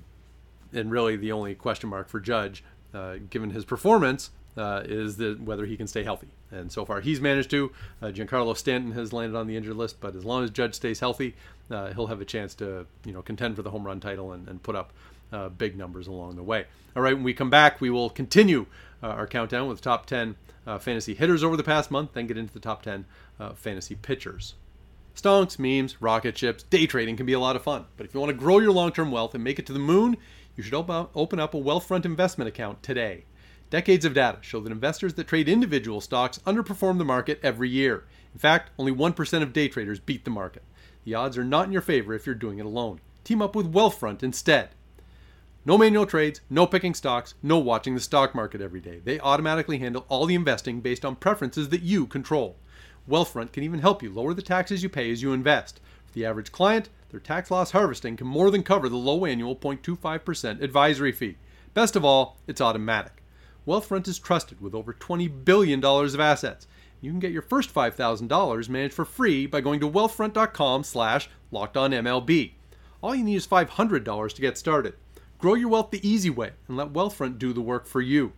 and 0.73 0.91
really, 0.91 1.17
the 1.17 1.33
only 1.33 1.55
question 1.55 1.89
mark 1.89 2.09
for 2.09 2.19
Judge, 2.19 2.65
uh, 2.95 3.17
given 3.31 3.51
his 3.51 3.65
performance, 3.65 4.31
uh, 4.57 4.83
is 4.85 5.17
that 5.19 5.41
whether 5.41 5.67
he 5.67 5.77
can 5.77 5.87
stay 5.87 6.03
healthy. 6.03 6.29
And 6.53 6.71
so 6.71 6.85
far, 6.85 7.01
he's 7.01 7.21
managed 7.21 7.51
to. 7.51 7.73
Uh, 8.01 8.07
Giancarlo 8.07 8.57
Stanton 8.57 8.93
has 8.93 9.13
landed 9.13 9.37
on 9.37 9.47
the 9.47 9.57
injured 9.57 9.77
list, 9.77 10.01
but 10.01 10.15
as 10.15 10.25
long 10.25 10.45
as 10.45 10.51
Judge 10.51 10.75
stays 10.75 11.01
healthy, 11.01 11.35
uh, 11.71 11.93
he'll 11.93 12.09
have 12.09 12.21
a 12.21 12.27
chance 12.27 12.55
to 12.57 12.87
you 13.05 13.13
know 13.13 13.23
contend 13.23 13.57
for 13.57 13.63
the 13.63 13.71
home 13.71 13.85
run 13.85 14.01
title 14.01 14.33
and, 14.33 14.49
and 14.49 14.63
put 14.63 14.77
up 14.77 14.93
big 15.57 15.79
numbers 15.79 16.07
along 16.07 16.37
the 16.37 16.43
way. 16.43 16.67
All 16.95 17.03
right, 17.03 17.15
when 17.15 17.25
we 17.25 17.33
come 17.33 17.49
back, 17.49 17.81
we 17.81 17.89
will 17.89 18.11
continue 18.11 18.67
our 19.03 19.27
countdown 19.27 19.67
with 19.67 19.81
top 19.81 20.05
10 20.05 20.37
fantasy 20.79 21.15
hitters 21.15 21.43
over 21.43 21.57
the 21.57 21.65
past 21.65 21.91
month, 21.91 22.13
then 22.13 22.27
get 22.27 22.37
into 22.37 22.53
the 22.53 22.61
top 22.61 22.83
10 22.83 23.07
uh, 23.41 23.55
fantasy 23.55 23.95
pitchers. 23.95 24.55
Stonks, 25.15 25.59
memes, 25.59 26.01
rocket 26.01 26.39
ships, 26.39 26.63
day 26.65 26.87
trading 26.87 27.17
can 27.17 27.27
be 27.27 27.33
a 27.33 27.41
lot 27.41 27.57
of 27.57 27.63
fun. 27.63 27.85
But 27.97 28.07
if 28.07 28.15
you 28.15 28.21
want 28.21 28.31
to 28.31 28.37
grow 28.37 28.59
your 28.59 28.73
long 28.73 28.93
term 28.93 29.11
wealth 29.11 29.35
and 29.35 29.45
make 29.45 29.59
it 29.59 29.67
to 29.67 29.73
the 29.73 29.79
moon, 29.79 30.17
you 30.57 30.63
should 30.63 30.75
open 30.75 31.41
up 31.41 31.55
a 31.55 31.59
Wealthfront 31.59 32.05
investment 32.05 32.49
account 32.49 32.83
today. 32.83 33.25
Decades 33.73 34.05
of 34.05 34.13
data 34.13 34.37
show 34.43 34.61
that 34.61 34.71
investors 34.71 35.15
that 35.15 35.27
trade 35.27 35.49
individual 35.49 36.03
stocks 36.03 36.39
underperform 36.41 36.99
the 36.99 37.07
market 37.07 37.41
every 37.43 37.71
year. 37.71 38.05
In 38.35 38.39
fact, 38.39 38.71
only 38.79 38.93
1% 38.93 39.43
of 39.43 39.55
day 39.55 39.67
traders 39.67 39.99
beat 39.99 40.27
the 40.27 40.31
market. 40.31 40.63
The 41.05 41.15
odds 41.15 41.39
are 41.39 41.45
not 41.45 41.69
in 41.69 41.73
your 41.73 41.81
favor 41.81 42.13
if 42.13 42.27
you're 42.27 42.35
doing 42.35 42.59
it 42.59 42.67
alone. 42.67 43.01
Team 43.25 43.41
up 43.41 43.57
with 43.57 43.73
Wealthfront 43.73 44.23
instead. 44.23 44.75
No 45.65 45.79
manual 45.79 46.05
trades, 46.05 46.43
no 46.51 46.67
picking 46.67 46.93
stocks, 46.93 47.33
no 47.43 47.57
watching 47.57 47.95
the 47.95 48.03
stock 48.03 48.35
market 48.35 48.61
every 48.61 48.83
day. 48.83 49.01
They 49.03 49.19
automatically 49.21 49.79
handle 49.79 50.05
all 50.11 50.27
the 50.27 50.35
investing 50.35 50.83
based 50.83 51.03
on 51.03 51.17
preferences 51.17 51.71
that 51.71 51.81
you 51.81 52.05
control. 52.07 52.57
Wealthfront 53.09 53.53
can 53.53 53.63
even 53.63 53.81
help 53.81 54.03
you 54.03 54.13
lower 54.13 54.35
the 54.35 54.43
taxes 54.43 54.83
you 54.83 54.91
pay 54.91 55.11
as 55.11 55.23
you 55.23 55.33
invest. 55.33 55.81
For 56.05 56.13
the 56.13 56.27
average 56.27 56.53
client, 56.53 56.91
their 57.09 57.21
tax 57.21 57.51
loss 57.51 57.71
harvesting 57.71 58.19
can 58.19 58.27
more 58.27 58.51
than 58.51 58.65
cover 58.65 58.91
the 58.91 58.99
low 58.99 59.25
annual 59.25 59.57
0.25% 59.57 60.61
advisory 60.61 61.13
fee. 61.13 61.39
Best 61.73 61.97
of 61.97 62.05
all, 62.05 62.37
it's 62.47 62.61
automatic. 62.61 63.22
Wealthfront 63.67 64.09
is 64.09 64.19
trusted 64.19 64.61
with 64.61 64.75
over 64.75 64.93
$20 64.93 65.45
billion 65.45 65.85
of 65.85 66.21
assets. 66.21 66.67
You 67.01 67.11
can 67.11 67.21
get 67.21 67.33
your 67.33 67.43
first 67.43 67.73
$5,000 67.73 68.69
managed 68.69 68.95
for 68.95 69.05
free 69.05 69.47
by 69.47 69.61
going 69.61 69.81
to 69.81 69.91
wealthfront.com 69.91 70.85
slash 70.85 71.29
lockedonmlb. 71.53 72.53
All 73.03 73.15
you 73.15 73.25
need 73.25 73.37
is 73.37 73.47
$500 73.47 74.35
to 74.35 74.41
get 74.41 74.59
started. 74.59 74.95
Grow 75.39 75.55
your 75.55 75.69
wealth 75.69 75.91
the 75.91 76.09
easy 76.09 76.31
way 76.31 76.53
and 76.69 76.77
let 76.77 76.93
Wealthfront 76.93 77.39
do 77.39 77.53
the 77.53 77.61
work 77.61 77.87
for 77.87 78.01
you. 78.01 78.33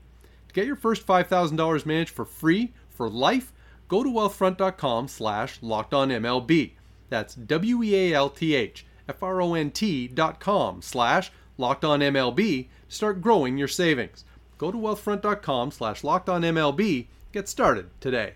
To 0.48 0.54
get 0.54 0.66
your 0.66 0.76
first 0.76 1.06
$5,000 1.06 1.84
managed 1.84 2.10
for 2.10 2.24
free 2.24 2.72
for 2.88 3.10
life, 3.10 3.52
go 3.88 4.02
to 4.02 4.08
wealthfront.com 4.08 5.08
slash 5.08 5.60
lockedonmlb. 5.60 6.72
That's 7.10 7.34
W-E-A-L-T-H 7.34 8.86
F-R-O-N-T 9.08 10.08
dot 10.08 10.40
com 10.40 10.80
slash 10.82 11.30
lockedonmlb 11.58 12.36
to 12.38 12.94
start 12.94 13.20
growing 13.20 13.58
your 13.58 13.68
savings. 13.68 14.24
Go 14.64 14.72
to 14.72 14.78
wealthfront.com 14.78 15.72
slash 15.72 16.00
lockedonmlb. 16.00 17.06
Get 17.32 17.48
started 17.50 17.90
today. 18.00 18.32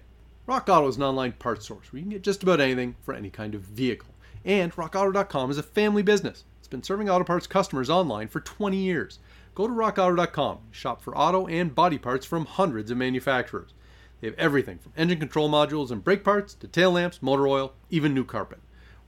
Rock 0.47 0.69
Auto 0.69 0.87
is 0.87 0.99
an 0.99 1.03
online 1.03 1.33
parts 1.33 1.67
source 1.67 1.91
where 1.91 2.01
you 2.01 2.05
can 2.05 2.11
get 2.11 2.23
just 2.23 2.43
about 2.43 2.61
anything 2.61 2.97
for 3.01 3.15
any 3.15 3.31
kind 3.31 3.55
of 3.55 3.63
vehicle. 3.63 4.11
And 4.45 4.71
rockauto.com 4.75 5.51
is 5.51 5.57
a 5.57 5.63
family 5.63 6.03
business. 6.03 6.45
It's 6.59 6.69
been 6.69 6.83
serving 6.83 7.09
auto 7.09 7.25
parts 7.25 7.47
customers 7.47 7.89
online 7.89 8.29
for 8.29 8.41
20 8.41 8.77
years. 8.77 9.21
Go 9.55 9.67
to 9.67 9.73
rockauto.com, 9.73 10.59
shop 10.71 11.01
for 11.01 11.17
auto 11.17 11.47
and 11.47 11.75
body 11.75 11.97
parts 11.97 12.27
from 12.27 12.45
hundreds 12.45 12.91
of 12.91 12.99
manufacturers. 12.99 13.73
They 14.21 14.27
have 14.27 14.37
everything 14.39 14.77
from 14.77 14.93
engine 14.99 15.21
control 15.21 15.49
modules 15.49 15.91
and 15.91 16.05
brake 16.05 16.25
parts 16.25 16.53
to 16.57 16.69
tail 16.69 16.91
lamps, 16.91 17.23
motor 17.23 17.49
oil, 17.49 17.73
even 17.89 18.13
new 18.13 18.25
carpet. 18.27 18.59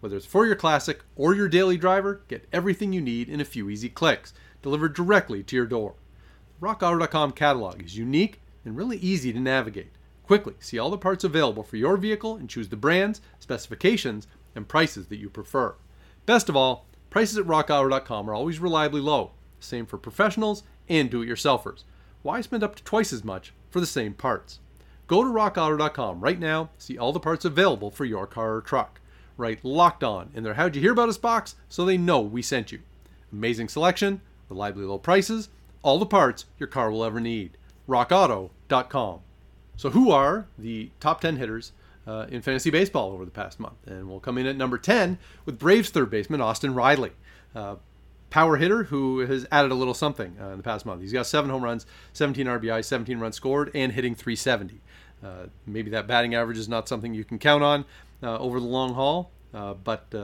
Whether 0.01 0.17
it's 0.17 0.25
for 0.25 0.47
your 0.47 0.57
classic 0.57 1.03
or 1.17 1.35
your 1.35 1.49
daily 1.51 1.77
driver, 1.77 2.23
get 2.29 2.49
everything 2.51 2.95
you 2.95 3.03
need 3.03 3.29
in 3.29 3.43
a 3.43 3.45
few 3.45 3.69
easy 3.69 3.91
clicks, 3.91 4.33
delivered 4.63 4.95
directly 4.95 5.43
to 5.43 5.55
your 5.55 5.67
door. 5.67 5.97
RockAuto.com 6.61 7.33
catalog 7.33 7.83
is 7.83 7.97
unique 7.97 8.41
and 8.65 8.77
really 8.77 8.99
easy 8.99 9.33
to 9.33 9.41
navigate. 9.41 9.93
Quickly 10.25 10.55
see 10.61 10.79
all 10.79 10.91
the 10.91 10.99
parts 10.99 11.25
available 11.25 11.63
for 11.63 11.77
your 11.77 11.97
vehicle 11.97 12.37
and 12.37 12.51
choose 12.51 12.69
the 12.69 12.77
brands, 12.77 13.21
specifications, 13.39 14.27
and 14.55 14.69
prices 14.69 15.07
that 15.07 15.17
you 15.17 15.31
prefer. 15.31 15.75
Best 16.27 16.49
of 16.49 16.57
all, 16.57 16.87
prices 17.09 17.39
at 17.39 17.47
RockAuto.com 17.47 18.29
are 18.29 18.35
always 18.35 18.59
reliably 18.59 19.01
low, 19.01 19.33
same 19.59 19.87
for 19.87 19.97
professionals 19.97 20.63
and 20.89 21.09
do 21.09 21.23
it 21.23 21.29
yourselfers. 21.29 21.85
Why 22.23 22.43
spend 22.43 22.63
up 22.63 22.77
to 22.77 22.85
twice 22.85 23.13
as 23.13 23.25
much 23.25 23.55
for 23.71 23.81
the 23.81 23.87
same 23.87 24.13
parts? 24.13 24.59
Go 25.07 25.25
to 25.25 25.31
rockauto.com 25.31 26.21
right 26.21 26.39
now, 26.39 26.71
see 26.77 26.99
all 26.99 27.13
the 27.13 27.19
parts 27.19 27.45
available 27.45 27.91
for 27.91 28.05
your 28.05 28.27
car 28.27 28.57
or 28.57 28.61
truck. 28.61 29.01
Write 29.37 29.65
locked 29.65 30.05
on 30.05 30.31
in 30.35 30.43
their 30.43 30.55
How'd 30.55 30.77
You 30.77 30.83
Hear 30.83 30.93
About 30.93 31.09
Us 31.09 31.17
box 31.17 31.55
so 31.69 31.85
they 31.85 31.97
know 31.97 32.21
we 32.21 32.43
sent 32.43 32.71
you. 32.71 32.81
Amazing 33.33 33.69
selection, 33.69 34.21
reliably 34.51 34.85
low 34.85 34.99
prices, 34.99 35.49
all 35.83 35.99
the 35.99 36.07
parts 36.07 36.47
your 36.59 36.67
car 36.67 36.91
will 36.91 37.05
ever 37.05 37.21
need. 37.21 37.57
RockAuto.com. 37.89 39.21
So, 39.77 39.91
who 39.91 40.11
are 40.11 40.47
the 40.59 40.91
top 41.01 41.21
10 41.21 41.37
hitters 41.37 41.73
uh, 42.07 42.27
in 42.29 42.43
fantasy 42.43 42.71
baseball 42.71 43.13
over 43.13 43.25
the 43.25 43.31
past 43.31 43.59
month? 43.59 43.87
And 43.87 44.09
we'll 44.09 44.21
come 44.21 44.39
in 44.39 44.47
at 44.47 44.57
number 44.57 44.79
10 44.79 45.19
with 45.47 45.59
Braves 45.59 45.91
third 45.91 46.11
baseman 46.11 46.41
Austin 46.41 46.75
Riley. 46.75 47.13
Uh, 47.55 47.77
power 48.29 48.57
hitter 48.57 48.85
who 48.85 49.21
has 49.21 49.47
added 49.51 49.73
a 49.73 49.75
little 49.75 49.95
something 49.95 50.37
uh, 50.41 50.49
in 50.49 50.57
the 50.57 50.63
past 50.63 50.87
month. 50.87 51.01
He's 51.01 51.13
got 51.13 51.27
seven 51.27 51.51
home 51.51 51.65
runs, 51.65 51.87
17 52.13 52.47
RBI, 52.47 52.85
17 52.85 53.19
runs 53.19 53.37
scored, 53.37 53.71
and 53.75 53.93
hitting 53.93 54.15
370. 54.15 54.81
Uh, 55.23 55.47
maybe 55.67 55.91
that 55.91 56.07
batting 56.07 56.35
average 56.35 56.59
is 56.59 56.69
not 56.69 56.89
something 56.89 57.13
you 57.13 57.25
can 57.25 57.39
count 57.39 57.63
on 57.63 57.85
uh, 58.23 58.39
over 58.39 58.61
the 58.61 58.67
long 58.67 58.95
haul, 58.95 59.31
uh, 59.53 59.75
but 59.75 60.15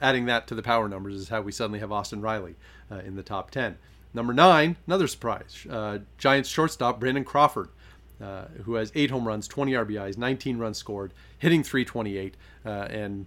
adding 0.00 0.26
that 0.26 0.46
to 0.48 0.54
the 0.54 0.62
power 0.62 0.88
numbers 0.88 1.14
is 1.14 1.28
how 1.28 1.40
we 1.40 1.52
suddenly 1.52 1.78
have 1.78 1.92
Austin 1.92 2.20
Riley 2.20 2.56
in 3.04 3.16
the 3.16 3.22
top 3.22 3.50
10. 3.50 3.78
Number 4.14 4.32
nine, 4.32 4.76
another 4.86 5.06
surprise 5.06 5.66
Giants 6.18 6.48
shortstop 6.48 7.00
Brandon 7.00 7.24
Crawford. 7.24 7.68
who 8.64 8.74
has 8.74 8.92
eight 8.94 9.10
home 9.10 9.26
runs, 9.26 9.48
20 9.48 9.72
RBIs, 9.72 10.18
19 10.18 10.58
runs 10.58 10.78
scored, 10.78 11.12
hitting 11.38 11.62
328, 11.62 12.36
and 12.64 13.26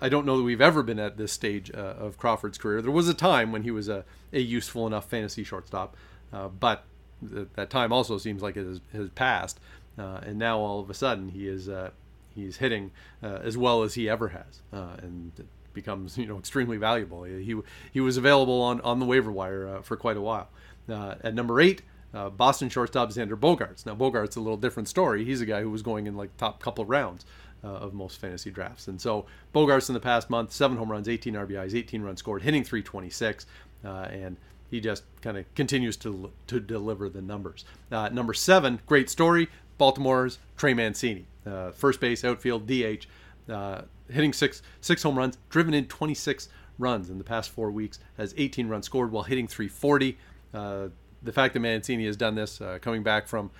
I 0.00 0.08
don't 0.08 0.26
know 0.26 0.36
that 0.36 0.44
we've 0.44 0.60
ever 0.60 0.82
been 0.82 0.98
at 0.98 1.16
this 1.16 1.32
stage 1.32 1.70
uh, 1.74 1.76
of 1.76 2.18
Crawford's 2.18 2.58
career. 2.58 2.80
There 2.80 2.90
was 2.90 3.08
a 3.08 3.14
time 3.14 3.50
when 3.50 3.62
he 3.62 3.70
was 3.70 3.88
a, 3.88 4.04
a 4.32 4.40
useful 4.40 4.86
enough 4.86 5.08
fantasy 5.08 5.42
shortstop, 5.42 5.96
uh, 6.32 6.48
but 6.48 6.84
th- 7.28 7.48
that 7.54 7.70
time 7.70 7.92
also 7.92 8.18
seems 8.18 8.42
like 8.42 8.56
it 8.56 8.64
has, 8.64 8.80
has 8.92 9.08
passed. 9.10 9.58
Uh, 9.98 10.20
and 10.24 10.38
now 10.38 10.58
all 10.58 10.78
of 10.78 10.88
a 10.88 10.94
sudden 10.94 11.30
he 11.30 11.48
is 11.48 11.68
uh, 11.68 11.90
he's 12.32 12.58
hitting 12.58 12.92
uh, 13.22 13.40
as 13.42 13.56
well 13.56 13.82
as 13.82 13.94
he 13.94 14.08
ever 14.08 14.28
has, 14.28 14.62
uh, 14.72 14.96
and 15.02 15.32
becomes 15.74 16.18
you 16.18 16.26
know 16.26 16.38
extremely 16.38 16.76
valuable. 16.76 17.24
He 17.24 17.54
he 17.92 18.00
was 18.00 18.16
available 18.16 18.60
on, 18.60 18.80
on 18.82 18.98
the 18.98 19.06
waiver 19.06 19.32
wire 19.32 19.80
for 19.82 19.96
quite 19.96 20.16
a 20.16 20.20
while. 20.20 20.48
at 20.88 21.34
number 21.34 21.60
eight, 21.60 21.82
uh, 22.14 22.30
Boston 22.30 22.68
shortstop 22.68 23.10
Xander 23.10 23.38
Bogaerts. 23.38 23.84
Now 23.84 23.94
Bogaerts 23.94 24.36
a 24.36 24.40
little 24.40 24.56
different 24.56 24.88
story. 24.88 25.24
He's 25.24 25.40
a 25.40 25.46
guy 25.46 25.60
who 25.60 25.70
was 25.70 25.82
going 25.82 26.06
in 26.06 26.16
like 26.16 26.36
top 26.36 26.62
couple 26.62 26.84
rounds 26.84 27.24
uh, 27.62 27.68
of 27.68 27.94
most 27.94 28.20
fantasy 28.20 28.50
drafts. 28.50 28.88
And 28.88 29.00
so 29.00 29.26
Bogaerts 29.54 29.88
in 29.88 29.94
the 29.94 30.00
past 30.00 30.30
month, 30.30 30.52
seven 30.52 30.76
home 30.76 30.90
runs, 30.90 31.08
18 31.08 31.34
RBIs, 31.34 31.74
18 31.74 32.02
runs 32.02 32.20
scored, 32.20 32.42
hitting 32.42 32.64
326, 32.64 33.46
uh, 33.84 33.88
and 34.10 34.36
he 34.70 34.80
just 34.80 35.04
kind 35.22 35.36
of 35.36 35.52
continues 35.54 35.96
to 35.98 36.30
to 36.46 36.60
deliver 36.60 37.08
the 37.08 37.22
numbers. 37.22 37.64
Uh, 37.90 38.08
number 38.10 38.34
seven, 38.34 38.80
great 38.86 39.10
story. 39.10 39.48
Baltimore's 39.78 40.38
Trey 40.56 40.74
Mancini, 40.74 41.26
uh, 41.46 41.70
first 41.70 42.00
base, 42.00 42.24
outfield, 42.24 42.66
DH, 42.66 43.06
uh, 43.48 43.82
hitting 44.10 44.32
six 44.32 44.62
six 44.80 45.02
home 45.02 45.16
runs, 45.16 45.38
driven 45.48 45.74
in 45.74 45.86
26 45.86 46.48
runs 46.78 47.10
in 47.10 47.18
the 47.18 47.24
past 47.24 47.50
four 47.50 47.70
weeks, 47.70 47.98
has 48.16 48.34
18 48.36 48.68
runs 48.68 48.86
scored 48.86 49.10
while 49.12 49.24
hitting 49.24 49.46
340. 49.46 50.16
Uh, 50.54 50.88
the 51.22 51.32
fact 51.32 51.54
that 51.54 51.60
Mancini 51.60 52.06
has 52.06 52.16
done 52.16 52.36
this, 52.36 52.62
coming 52.80 53.02
back 53.02 53.26
from 53.26 53.50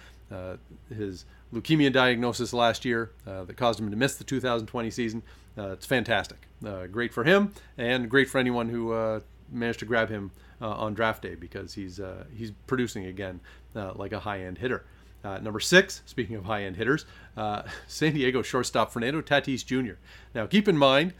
his 0.94 1.24
leukemia 1.52 1.92
diagnosis 1.92 2.52
last 2.52 2.84
year 2.84 3.10
uh, 3.26 3.44
that 3.44 3.56
caused 3.56 3.80
him 3.80 3.90
to 3.90 3.96
miss 3.96 4.16
the 4.16 4.24
2020 4.24 4.90
season. 4.90 5.22
Uh, 5.56 5.70
it's 5.70 5.86
fantastic. 5.86 6.46
Uh, 6.64 6.86
great 6.86 7.12
for 7.12 7.24
him 7.24 7.52
and 7.76 8.08
great 8.08 8.28
for 8.28 8.38
anyone 8.38 8.68
who 8.68 8.92
uh, 8.92 9.20
managed 9.50 9.78
to 9.80 9.84
grab 9.84 10.08
him 10.08 10.30
uh, 10.60 10.68
on 10.70 10.94
draft 10.94 11.22
day 11.22 11.34
because 11.34 11.74
he's 11.74 12.00
he's 12.34 12.52
producing 12.66 13.06
again 13.06 13.40
like 13.74 14.12
a 14.12 14.20
high-end 14.20 14.58
hitter. 14.58 14.84
Number 15.24 15.60
six, 15.60 16.02
speaking 16.06 16.36
of 16.36 16.44
high-end 16.44 16.76
hitters, 16.76 17.04
San 17.86 18.14
Diego 18.14 18.42
shortstop 18.42 18.90
Fernando 18.90 19.20
Tatis 19.20 19.64
Jr. 19.64 19.94
Now, 20.34 20.46
keep 20.46 20.68
in 20.68 20.76
mind 20.76 21.12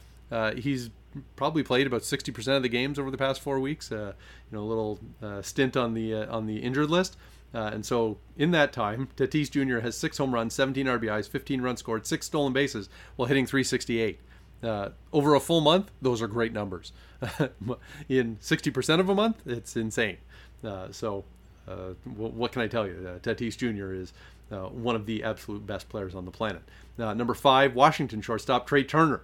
he's 0.57 0.91
probably 1.37 1.63
played 1.63 1.87
about 1.87 2.03
60% 2.03 2.57
of 2.57 2.63
the 2.63 2.69
games 2.69 2.99
over 2.99 3.11
the 3.11 3.19
past 3.19 3.41
four 3.41 3.61
weeks. 3.61 3.91
Uh, 3.91 4.13
you 4.51 4.57
know, 4.57 4.63
a 4.63 4.67
little 4.67 4.99
uh, 5.23 5.43
stint 5.43 5.77
on 5.77 5.95
the 5.95 6.15
uh, 6.15 6.35
on 6.35 6.47
the 6.47 6.59
injured 6.59 6.91
list. 6.91 7.17
Uh, 7.55 7.71
and 7.73 7.85
so 7.85 8.19
in 8.37 8.51
that 8.51 8.73
time, 8.73 9.09
Tatis 9.17 9.51
Jr. 9.51 9.81
has 9.81 9.97
six 9.97 10.19
home 10.19 10.35
runs, 10.35 10.55
17 10.55 10.85
RBIs, 10.85 11.29
15 11.29 11.63
runs 11.63 11.79
scored, 11.79 12.07
six 12.07 12.27
stolen 12.27 12.53
bases 12.53 12.91
while 13.17 13.27
hitting 13.27 13.47
368. 13.47 14.21
Uh, 14.63 14.91
over 15.13 15.35
a 15.35 15.41
full 15.41 15.61
month, 15.61 15.91
those 16.03 16.21
are 16.21 16.27
great 16.27 16.53
numbers. 16.53 16.93
in 18.09 18.37
60% 18.37 19.01
of 19.01 19.09
a 19.09 19.15
month, 19.15 19.41
it's 19.47 19.77
insane. 19.77 20.19
Uh, 20.63 20.89
so 20.91 21.25
uh, 21.69 21.95
what 22.05 22.53
can 22.53 22.63
I 22.63 22.67
tell 22.67 22.87
you? 22.87 23.07
Uh, 23.07 23.19
Tatis 23.19 23.57
Jr. 23.57 23.93
is 23.93 24.13
uh, 24.51 24.69
one 24.69 24.97
of 24.97 25.07
the 25.07 25.23
absolute 25.23 25.67
best 25.67 25.89
players 25.89 26.15
on 26.15 26.25
the 26.25 26.31
planet. 26.31 26.63
number 26.97 27.35
five, 27.35 27.75
Washington 27.75 28.21
shortstop 28.21 28.67
Trea 28.67 28.85
Turner. 28.85 29.23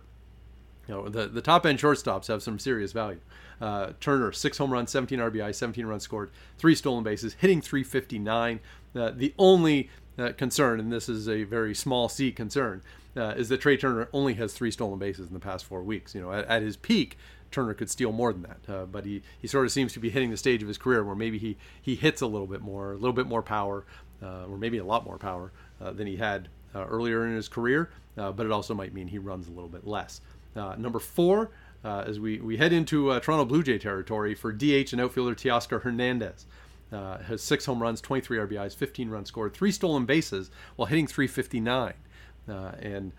You 0.88 0.94
know, 0.94 1.08
the, 1.08 1.26
the 1.26 1.40
top 1.40 1.64
end 1.64 1.78
shortstops 1.78 2.26
have 2.26 2.42
some 2.42 2.58
serious 2.58 2.92
value. 2.92 3.20
Uh, 3.60 3.92
Turner, 4.00 4.32
six 4.32 4.58
home 4.58 4.70
runs, 4.70 4.90
17 4.90 5.18
RBI, 5.18 5.54
17 5.54 5.86
runs 5.86 6.02
scored, 6.02 6.30
three 6.58 6.74
stolen 6.74 7.02
bases, 7.02 7.34
hitting 7.34 7.62
359. 7.62 8.60
Uh, 8.94 9.10
the 9.14 9.32
only 9.38 9.88
uh, 10.18 10.32
concern, 10.36 10.78
and 10.78 10.92
this 10.92 11.08
is 11.08 11.28
a 11.28 11.44
very 11.44 11.74
small 11.74 12.08
C 12.08 12.30
concern, 12.30 12.82
is 13.16 13.48
that 13.48 13.60
Trea 13.60 13.78
Turner 13.78 14.08
only 14.12 14.34
has 14.34 14.52
three 14.52 14.70
stolen 14.70 14.98
bases 14.98 15.28
in 15.28 15.34
the 15.34 15.40
past 15.40 15.64
four 15.64 15.82
weeks. 15.82 16.14
You 16.14 16.20
know, 16.20 16.32
at, 16.32 16.44
at 16.46 16.62
his 16.62 16.76
peak, 16.76 17.16
Turner 17.54 17.74
could 17.74 17.90
steal 17.90 18.12
more 18.12 18.32
than 18.32 18.42
that, 18.42 18.74
uh, 18.74 18.84
but 18.86 19.04
he, 19.04 19.22
he 19.40 19.48
sort 19.48 19.64
of 19.64 19.72
seems 19.72 19.92
to 19.94 20.00
be 20.00 20.10
hitting 20.10 20.30
the 20.30 20.36
stage 20.36 20.62
of 20.62 20.68
his 20.68 20.78
career 20.78 21.04
where 21.04 21.16
maybe 21.16 21.38
he, 21.38 21.56
he 21.80 21.94
hits 21.94 22.20
a 22.20 22.26
little 22.26 22.46
bit 22.46 22.60
more, 22.60 22.92
a 22.92 22.96
little 22.96 23.12
bit 23.12 23.26
more 23.26 23.42
power, 23.42 23.84
uh, 24.22 24.44
or 24.46 24.58
maybe 24.58 24.78
a 24.78 24.84
lot 24.84 25.04
more 25.04 25.18
power 25.18 25.52
than 25.80 26.06
he 26.06 26.16
had 26.16 26.48
earlier 26.74 27.26
in 27.26 27.36
his 27.36 27.46
career, 27.46 27.90
but 28.16 28.40
it 28.40 28.50
also 28.50 28.72
might 28.72 28.94
mean 28.94 29.06
he 29.06 29.18
runs 29.18 29.48
a 29.48 29.50
little 29.50 29.68
bit 29.68 29.86
less. 29.86 30.22
number 30.54 30.98
four, 30.98 31.50
uh, 31.84 32.02
as 32.06 32.18
we, 32.18 32.40
we 32.40 32.56
head 32.56 32.72
into 32.72 33.10
uh, 33.10 33.20
Toronto 33.20 33.44
Blue 33.44 33.62
Jay 33.62 33.78
territory 33.78 34.34
for 34.34 34.52
DH 34.52 34.92
and 34.92 35.00
outfielder 35.00 35.34
Teoscar 35.34 35.82
Hernandez. 35.82 36.46
Uh, 36.92 37.18
has 37.24 37.42
six 37.42 37.64
home 37.64 37.82
runs, 37.82 38.00
23 38.00 38.38
RBIs, 38.38 38.74
15 38.76 39.10
runs 39.10 39.28
scored, 39.28 39.52
three 39.52 39.72
stolen 39.72 40.04
bases 40.04 40.50
while 40.76 40.86
hitting 40.86 41.06
359. 41.06 41.92
Uh, 42.48 42.52
and 42.78 43.12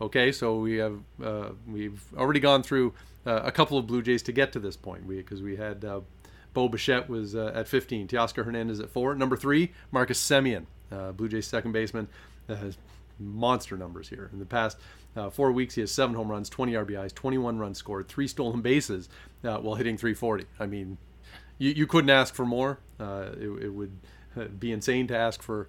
okay, 0.00 0.32
so 0.32 0.58
we 0.58 0.76
have 0.76 0.98
uh, 1.22 1.50
we've 1.68 2.02
already 2.16 2.40
gone 2.40 2.62
through 2.62 2.94
uh, 3.26 3.40
a 3.44 3.52
couple 3.52 3.78
of 3.78 3.86
Blue 3.86 4.02
Jays 4.02 4.22
to 4.24 4.32
get 4.32 4.52
to 4.52 4.60
this 4.60 4.76
point 4.76 5.06
because 5.08 5.42
we, 5.42 5.56
had 5.56 5.84
uh, 5.84 6.00
Bo 6.54 6.68
Bichette 6.68 7.08
was 7.08 7.34
uh, 7.34 7.52
at 7.54 7.68
15, 7.68 8.08
Teoscar 8.08 8.44
Hernandez 8.44 8.80
at 8.80 8.90
four. 8.90 9.14
Number 9.14 9.36
three, 9.36 9.72
Marcus 9.90 10.22
Semien, 10.22 10.66
uh, 10.90 11.12
Blue 11.12 11.28
Jays 11.28 11.46
second 11.46 11.72
baseman, 11.72 12.08
has 12.48 12.78
monster 13.18 13.76
numbers 13.76 14.08
here. 14.08 14.30
In 14.32 14.38
the 14.38 14.46
past 14.46 14.78
uh, 15.14 15.30
four 15.30 15.52
weeks, 15.52 15.74
he 15.74 15.82
has 15.82 15.92
seven 15.92 16.16
home 16.16 16.30
runs, 16.30 16.48
20 16.48 16.72
RBIs, 16.72 17.14
21 17.14 17.58
runs 17.58 17.78
scored, 17.78 18.08
three 18.08 18.26
stolen 18.26 18.62
bases 18.62 19.08
uh, 19.44 19.58
while 19.58 19.74
hitting 19.74 19.96
340. 19.96 20.46
I 20.58 20.66
mean, 20.66 20.96
you, 21.58 21.70
you 21.72 21.86
couldn't 21.86 22.10
ask 22.10 22.34
for 22.34 22.46
more. 22.46 22.78
It, 22.98 23.64
it, 23.64 23.68
would 23.68 23.98
be 24.58 24.72
insane 24.72 25.06
to 25.08 25.16
ask 25.16 25.42
for 25.42 25.68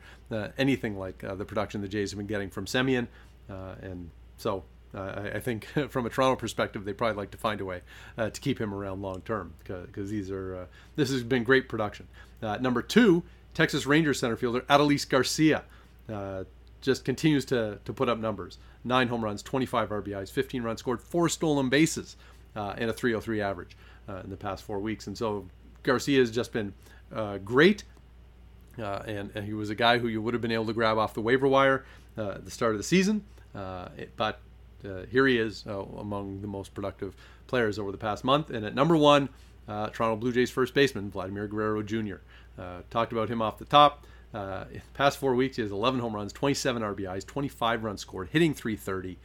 anything 0.57 0.97
like 0.97 1.19
the 1.19 1.45
production 1.45 1.81
the 1.81 1.87
Jays 1.87 2.11
have 2.11 2.17
been 2.17 2.27
getting 2.27 2.49
from 2.49 2.65
Semien. 2.65 3.07
and 3.49 4.09
so 4.37 4.63
uh, 4.93 4.99
I, 4.99 5.37
I, 5.37 5.39
think 5.39 5.65
from 5.89 6.05
a 6.05 6.09
Toronto 6.09 6.35
perspective, 6.35 6.85
they 6.85 6.93
probably 6.93 7.17
like 7.17 7.31
to 7.31 7.37
find 7.37 7.61
a 7.61 7.65
way 7.65 7.81
uh, 8.17 8.29
to 8.29 8.41
keep 8.41 8.59
him 8.59 8.73
around 8.73 9.01
long 9.01 9.21
term 9.21 9.53
because 9.63 10.09
these 10.09 10.29
are 10.29 10.55
uh, 10.55 10.65
this 10.95 11.09
has 11.11 11.23
been 11.23 11.43
great 11.43 11.69
production. 11.69 12.07
Uh, 12.41 12.57
number 12.57 12.81
two, 12.81 13.23
Texas 13.53 13.85
Rangers 13.85 14.19
center 14.19 14.35
fielder 14.35 14.61
Adolis 14.61 15.07
Garcia 15.07 15.63
uh, 16.11 16.43
just 16.81 17.05
continues 17.05 17.45
to 17.45 17.79
to 17.85 17.93
put 17.93 18.09
up 18.09 18.19
numbers: 18.19 18.57
nine 18.83 19.07
home 19.07 19.23
runs, 19.23 19.41
25 19.43 19.89
RBIs, 19.89 20.29
15 20.31 20.63
runs 20.63 20.79
scored, 20.79 21.01
four 21.01 21.29
stolen 21.29 21.69
bases, 21.69 22.17
uh, 22.55 22.75
and 22.77 22.89
a 22.89 22.93
303 22.93 23.41
average 23.41 23.77
in 24.25 24.29
the 24.29 24.35
past 24.35 24.65
four 24.65 24.77
weeks. 24.79 25.07
And 25.07 25.17
so 25.17 25.47
Garcia 25.83 26.19
has 26.19 26.31
just 26.31 26.51
been 26.51 26.73
great. 27.45 27.85
and, 28.77 29.31
and 29.33 29.45
he 29.45 29.53
was 29.53 29.69
a 29.69 29.75
guy 29.75 29.99
who 29.99 30.09
you 30.09 30.21
would 30.21 30.33
have 30.33 30.41
been 30.41 30.51
able 30.51 30.65
to 30.65 30.73
grab 30.73 30.97
off 30.97 31.13
the 31.13 31.21
waiver 31.21 31.47
wire 31.47 31.85
at 32.17 32.43
the 32.43 32.51
start 32.51 32.73
of 32.73 32.77
the 32.77 32.83
season. 32.83 33.23
But 33.53 34.41
uh, 34.85 35.05
here 35.09 35.27
he 35.27 35.37
is 35.37 35.63
uh, 35.67 35.81
among 35.81 36.41
the 36.41 36.47
most 36.47 36.73
productive 36.73 37.15
players 37.47 37.77
over 37.79 37.91
the 37.91 37.97
past 37.97 38.23
month. 38.23 38.49
And 38.49 38.65
at 38.65 38.75
number 38.75 38.97
one, 38.97 39.29
uh, 39.67 39.89
Toronto 39.89 40.15
Blue 40.15 40.31
Jays 40.31 40.49
first 40.49 40.73
baseman 40.73 41.09
Vladimir 41.09 41.47
Guerrero 41.47 41.83
Jr. 41.83 42.15
Uh, 42.57 42.81
talked 42.89 43.11
about 43.11 43.29
him 43.29 43.41
off 43.41 43.57
the 43.57 43.65
top. 43.65 44.05
Uh, 44.33 44.65
in 44.71 44.75
the 44.79 44.93
past 44.93 45.17
four 45.17 45.35
weeks, 45.35 45.57
he 45.57 45.61
has 45.61 45.71
11 45.71 45.99
home 45.99 46.15
runs, 46.15 46.31
27 46.31 46.81
RBIs, 46.81 47.25
25 47.25 47.83
runs 47.83 48.01
scored, 48.01 48.29
hitting 48.31 48.53
330. 48.53 49.17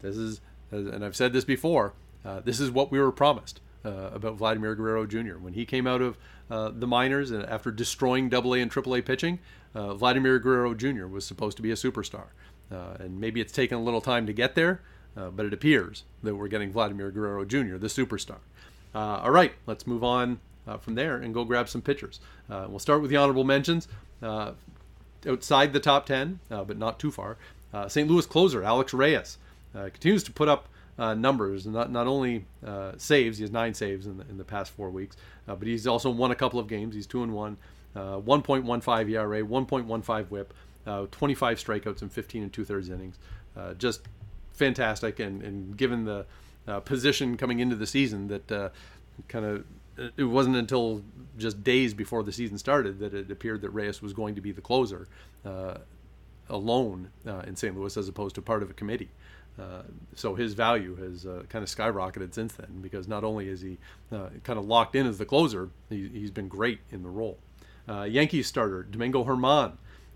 This 0.00 0.16
is, 0.16 0.40
and 0.70 1.04
I've 1.04 1.16
said 1.16 1.32
this 1.32 1.44
before, 1.44 1.94
uh, 2.24 2.40
this 2.40 2.60
is 2.60 2.70
what 2.70 2.92
we 2.92 2.98
were 2.98 3.12
promised. 3.12 3.60
about 3.82 4.36
Vladimir 4.36 4.74
Guerrero 4.74 5.04
Jr. 5.04 5.38
When 5.38 5.54
he 5.54 5.64
came 5.64 5.86
out 5.86 6.00
of 6.00 6.16
the 6.48 6.86
minors 6.86 7.30
and 7.32 7.44
after 7.44 7.70
destroying 7.72 8.28
Double 8.28 8.54
A 8.54 8.58
AA 8.58 8.62
and 8.62 8.70
AAA 8.70 9.04
pitching, 9.04 9.40
Vladimir 9.74 10.38
Guerrero 10.38 10.74
Jr. 10.74 11.06
was 11.06 11.24
supposed 11.24 11.56
to 11.56 11.62
be 11.62 11.72
a 11.72 11.76
superstar. 11.76 12.28
Uh, 12.70 12.96
and 12.98 13.20
maybe 13.20 13.40
it's 13.40 13.52
taken 13.52 13.78
a 13.78 13.82
little 13.82 14.00
time 14.00 14.26
to 14.26 14.32
get 14.32 14.54
there, 14.54 14.80
uh, 15.16 15.28
but 15.30 15.46
it 15.46 15.52
appears 15.52 16.04
that 16.22 16.34
we're 16.34 16.48
getting 16.48 16.70
Vladimir 16.70 17.10
Guerrero 17.10 17.44
Jr., 17.44 17.76
the 17.76 17.88
superstar. 17.88 18.38
Uh, 18.94 19.18
all 19.22 19.30
right, 19.30 19.52
let's 19.66 19.86
move 19.86 20.04
on 20.04 20.38
uh, 20.66 20.76
from 20.76 20.94
there 20.94 21.16
and 21.16 21.34
go 21.34 21.44
grab 21.44 21.68
some 21.68 21.82
pitchers. 21.82 22.20
Uh, 22.48 22.66
we'll 22.68 22.78
start 22.78 23.02
with 23.02 23.10
the 23.10 23.16
honorable 23.16 23.44
mentions. 23.44 23.88
outside 24.22 25.72
the 25.72 25.80
top 25.80 26.06
10, 26.06 26.40
but 26.48 26.78
not 26.78 26.98
too 26.98 27.10
far, 27.10 27.36
St. 27.88 28.08
Louis 28.08 28.26
closer 28.26 28.62
Alex 28.62 28.92
Reyes 28.92 29.38
continues 29.72 30.22
to 30.24 30.32
put 30.32 30.48
up 30.48 30.68
uh, 31.00 31.14
numbers. 31.14 31.66
Not 31.66 31.90
not 31.90 32.06
only 32.06 32.44
uh, 32.64 32.92
saves, 32.98 33.38
he 33.38 33.44
has 33.44 33.50
nine 33.50 33.74
saves 33.74 34.06
in 34.06 34.18
the, 34.18 34.24
in 34.28 34.38
the 34.38 34.44
past 34.44 34.70
four 34.72 34.90
weeks, 34.90 35.16
uh, 35.48 35.56
but 35.56 35.66
he's 35.66 35.86
also 35.86 36.10
won 36.10 36.30
a 36.30 36.34
couple 36.34 36.60
of 36.60 36.68
games. 36.68 36.94
He's 36.94 37.06
two 37.06 37.22
and 37.22 37.32
one, 37.32 37.56
1.15 37.96 39.10
ERA, 39.10 39.42
1.15 39.42 40.30
WHIP, 40.30 40.54
uh, 40.86 41.06
25 41.10 41.58
strikeouts 41.58 42.02
in 42.02 42.08
15 42.08 42.42
and 42.42 42.52
two 42.52 42.64
thirds 42.64 42.88
innings. 42.88 43.18
Uh, 43.56 43.74
just 43.74 44.02
fantastic, 44.52 45.18
and, 45.20 45.42
and 45.42 45.76
given 45.76 46.04
the 46.04 46.26
uh, 46.68 46.80
position 46.80 47.36
coming 47.36 47.60
into 47.60 47.76
the 47.76 47.86
season, 47.86 48.28
that 48.28 48.52
uh, 48.52 48.68
kind 49.28 49.44
of 49.44 49.64
it 50.16 50.24
wasn't 50.24 50.56
until 50.56 51.02
just 51.36 51.62
days 51.62 51.92
before 51.92 52.22
the 52.22 52.32
season 52.32 52.56
started 52.56 52.98
that 53.00 53.12
it 53.12 53.30
appeared 53.30 53.60
that 53.60 53.70
Reyes 53.70 54.00
was 54.00 54.14
going 54.14 54.34
to 54.34 54.40
be 54.40 54.50
the 54.50 54.60
closer 54.62 55.06
uh, 55.44 55.74
alone 56.48 57.10
in 57.46 57.54
St. 57.54 57.76
Louis 57.76 57.94
as 57.96 58.08
opposed 58.08 58.34
to 58.36 58.42
part 58.42 58.62
of 58.62 58.70
a 58.70 58.72
committee. 58.72 59.10
Uh, 59.60 59.82
so 60.14 60.34
his 60.34 60.54
value 60.54 60.96
has 60.96 61.26
uh, 61.26 61.42
kind 61.48 61.62
of 61.62 61.68
skyrocketed 61.68 62.32
since 62.34 62.54
then 62.54 62.80
because 62.80 63.06
not 63.08 63.24
only 63.24 63.48
is 63.48 63.60
he 63.60 63.78
uh, 64.12 64.28
kind 64.42 64.58
of 64.58 64.64
locked 64.64 64.94
in 64.94 65.06
as 65.06 65.18
the 65.18 65.26
closer, 65.26 65.70
he, 65.88 66.20
has 66.20 66.30
been 66.30 66.48
great 66.48 66.80
in 66.90 67.02
the 67.02 67.08
role. 67.08 67.38
Yankees 68.06 68.46
starter 68.46 68.84
Domingo 68.84 69.24
Germán 69.24 69.72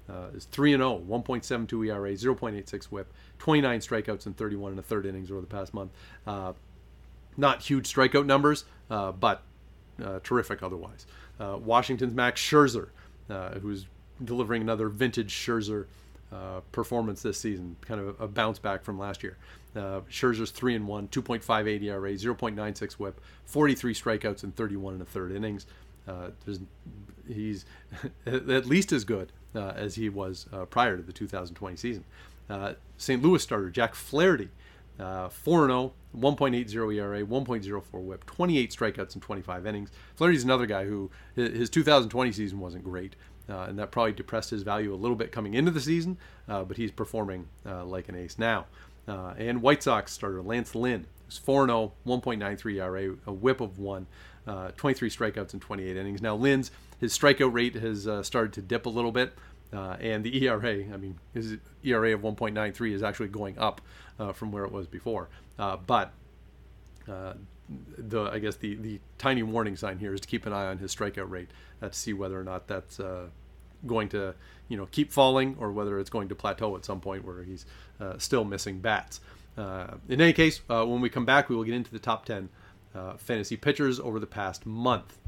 uh, 0.09 0.29
is 0.35 0.45
3 0.47 0.73
0, 0.73 1.03
1.72 1.09 1.87
ERA, 1.87 2.12
0.86 2.12 2.85
whip, 2.87 3.12
29 3.38 3.81
strikeouts 3.81 4.27
in 4.27 4.35
31 4.35 4.73
and 4.73 4.79
a 4.79 4.83
third 4.83 5.07
innings 5.07 5.31
over 5.31 5.40
the 5.40 5.47
past 5.47 5.73
month. 5.73 5.93
Uh, 6.27 6.53
not 7.37 7.62
huge 7.62 7.93
strikeout 7.93 8.27
numbers, 8.27 8.64
uh, 8.90 9.12
but 9.12 9.43
uh, 10.03 10.21
terrific 10.23 10.62
otherwise. 10.62 11.07
Uh, 11.40 11.59
Washington's 11.61 12.14
Max 12.14 12.40
Scherzer, 12.40 12.88
uh, 13.31 13.59
who's 13.59 13.87
delivering 14.23 14.62
another 14.62 14.88
vintage 14.88 15.33
Scherzer 15.33 15.87
performance 16.73 17.23
this 17.23 17.38
season, 17.38 17.77
kind 17.83 18.01
of 18.01 18.21
a 18.21 18.27
bounce 18.27 18.59
back 18.59 18.83
from 18.83 18.99
last 18.99 19.23
year. 19.23 19.37
Scherzer's 19.77 20.51
3 20.51 20.75
and 20.75 20.88
1, 20.88 21.09
2.58 21.09 21.83
ERA, 21.85 22.12
0.96 22.12 22.93
whip, 22.95 23.21
43 23.45 23.95
strikeouts 23.95 24.43
in 24.43 24.51
31 24.51 24.95
and 24.95 25.03
a 25.03 25.05
third 25.05 25.31
innings. 25.31 25.64
he's 27.29 27.64
at 28.27 28.67
least 28.67 28.90
as 28.90 29.05
good 29.05 29.31
uh, 29.55 29.73
as 29.77 29.95
he 29.95 30.09
was 30.09 30.47
uh, 30.53 30.64
prior 30.64 30.97
to 30.97 31.03
the 31.03 31.12
2020 31.12 31.77
season. 31.77 32.05
Uh, 32.49 32.75
St. 32.97 33.23
Louis 33.23 33.43
starter 33.43 33.71
Jack 33.71 33.95
Flaherty, 33.95 34.51
4 34.99 35.31
0, 35.31 35.93
1.80 36.17 36.95
ERA, 36.95 37.23
1.04 37.25 37.83
whip, 37.95 38.27
28 38.27 38.71
strikeouts 38.71 39.14
in 39.14 39.21
25 39.21 39.67
innings. 39.67 39.90
Flaherty's 40.14 40.45
another 40.45 40.67
guy 40.67 40.85
who 40.85 41.11
his 41.35 41.71
2020 41.71 42.33
season 42.33 42.61
wasn't 42.61 42.85
great. 42.85 43.17
Uh, 43.49 43.67
and 43.69 43.79
that 43.79 43.90
probably 43.90 44.12
depressed 44.12 44.51
his 44.51 44.62
value 44.62 44.95
a 44.95 44.97
little 44.97 45.17
bit 45.17 45.31
coming 45.31 45.53
into 45.53 45.71
the 45.71 45.81
season, 45.81 46.17
uh, 46.49 46.64
but 46.64 46.79
he's 46.79 46.90
performing 46.90 47.47
uh, 47.67 47.85
like 47.85 48.09
an 48.09 48.14
ace 48.14 48.38
now. 48.38 48.64
and 49.07 49.61
White 49.61 49.83
Sox 49.83 50.12
starter 50.12 50.40
Lance 50.40 50.75
Lynn, 50.75 51.07
who's 51.27 51.37
4 51.37 51.67
0, 51.67 51.93
1.93 52.07 52.77
ERA, 52.77 53.17
a 53.27 53.33
whip 53.33 53.61
of 53.61 53.79
1, 53.79 54.07
23 54.77 55.11
strikeouts 55.11 55.53
in 55.53 55.61
28 55.61 55.97
innings. 55.97 56.23
Now, 56.23 56.37
Lynn's 56.37 56.71
his 57.00 57.16
strikeout 57.16 57.52
rate 57.52 57.74
has 57.74 58.07
uh, 58.07 58.22
started 58.22 58.52
to 58.54 58.62
dip 58.62 58.87
a 58.87 58.90
little 58.90 59.12
bit. 59.12 59.35
Uh, 59.72 59.96
and 60.00 60.22
the 60.24 60.46
ERA, 60.46 60.85
I 60.92 60.96
mean, 60.96 61.18
his 61.33 61.57
ERA 61.83 62.14
of 62.14 62.20
1.93 62.20 62.92
is 62.92 63.02
actually 63.02 63.28
going 63.28 63.59
up 63.59 63.80
uh, 64.18 64.33
from 64.33 64.52
where 64.52 64.64
it 64.64 64.70
was 64.70 64.87
before. 64.87 65.28
Uh, 65.59 65.76
but 65.76 66.12
uh, 67.11 67.35
the 67.98 68.22
I 68.24 68.38
guess 68.38 68.57
the, 68.57 68.76
the 68.76 69.00
tiny 69.18 69.42
warning 69.42 69.76
sign 69.76 69.98
here 69.98 70.14
is 70.14 70.20
to 70.20 70.28
keep 70.28 70.46
an 70.46 70.52
eye 70.52 70.66
on 70.66 70.78
his 70.78 70.94
strikeout 70.94 71.28
rate 71.28 71.50
uh, 71.83 71.88
to 71.88 71.94
see 71.94 72.12
whether 72.12 72.38
or 72.38 72.44
not 72.44 72.68
that's 72.68 73.00
going 73.87 74.09
to 74.09 74.35
you 74.68 74.76
know 74.76 74.87
keep 74.87 75.12
falling 75.12 75.57
or 75.59 75.70
whether 75.72 75.98
it's 75.98 76.11
going 76.11 76.28
to 76.28 76.35
plateau 76.35 76.76
at 76.76 76.85
some 76.85 77.00
point 77.00 77.24
where 77.24 77.42
he's 77.42 77.66
still 78.18 78.44
missing 78.44 78.80
bats. 78.80 79.20
in 79.57 80.20
any 80.20 80.33
case, 80.33 80.61
when 80.68 81.00
we 81.00 81.09
come 81.09 81.24
back, 81.24 81.48
we 81.48 81.57
will 81.57 81.64
get 81.64 81.74
into 81.74 81.90
the 81.90 81.98
top 81.98 82.26
10 82.26 82.48
fantasy 83.18 83.57
pitchers 83.57 83.98
over 83.98 84.20
the 84.20 84.26
past 84.26 84.66
month. 84.66 85.18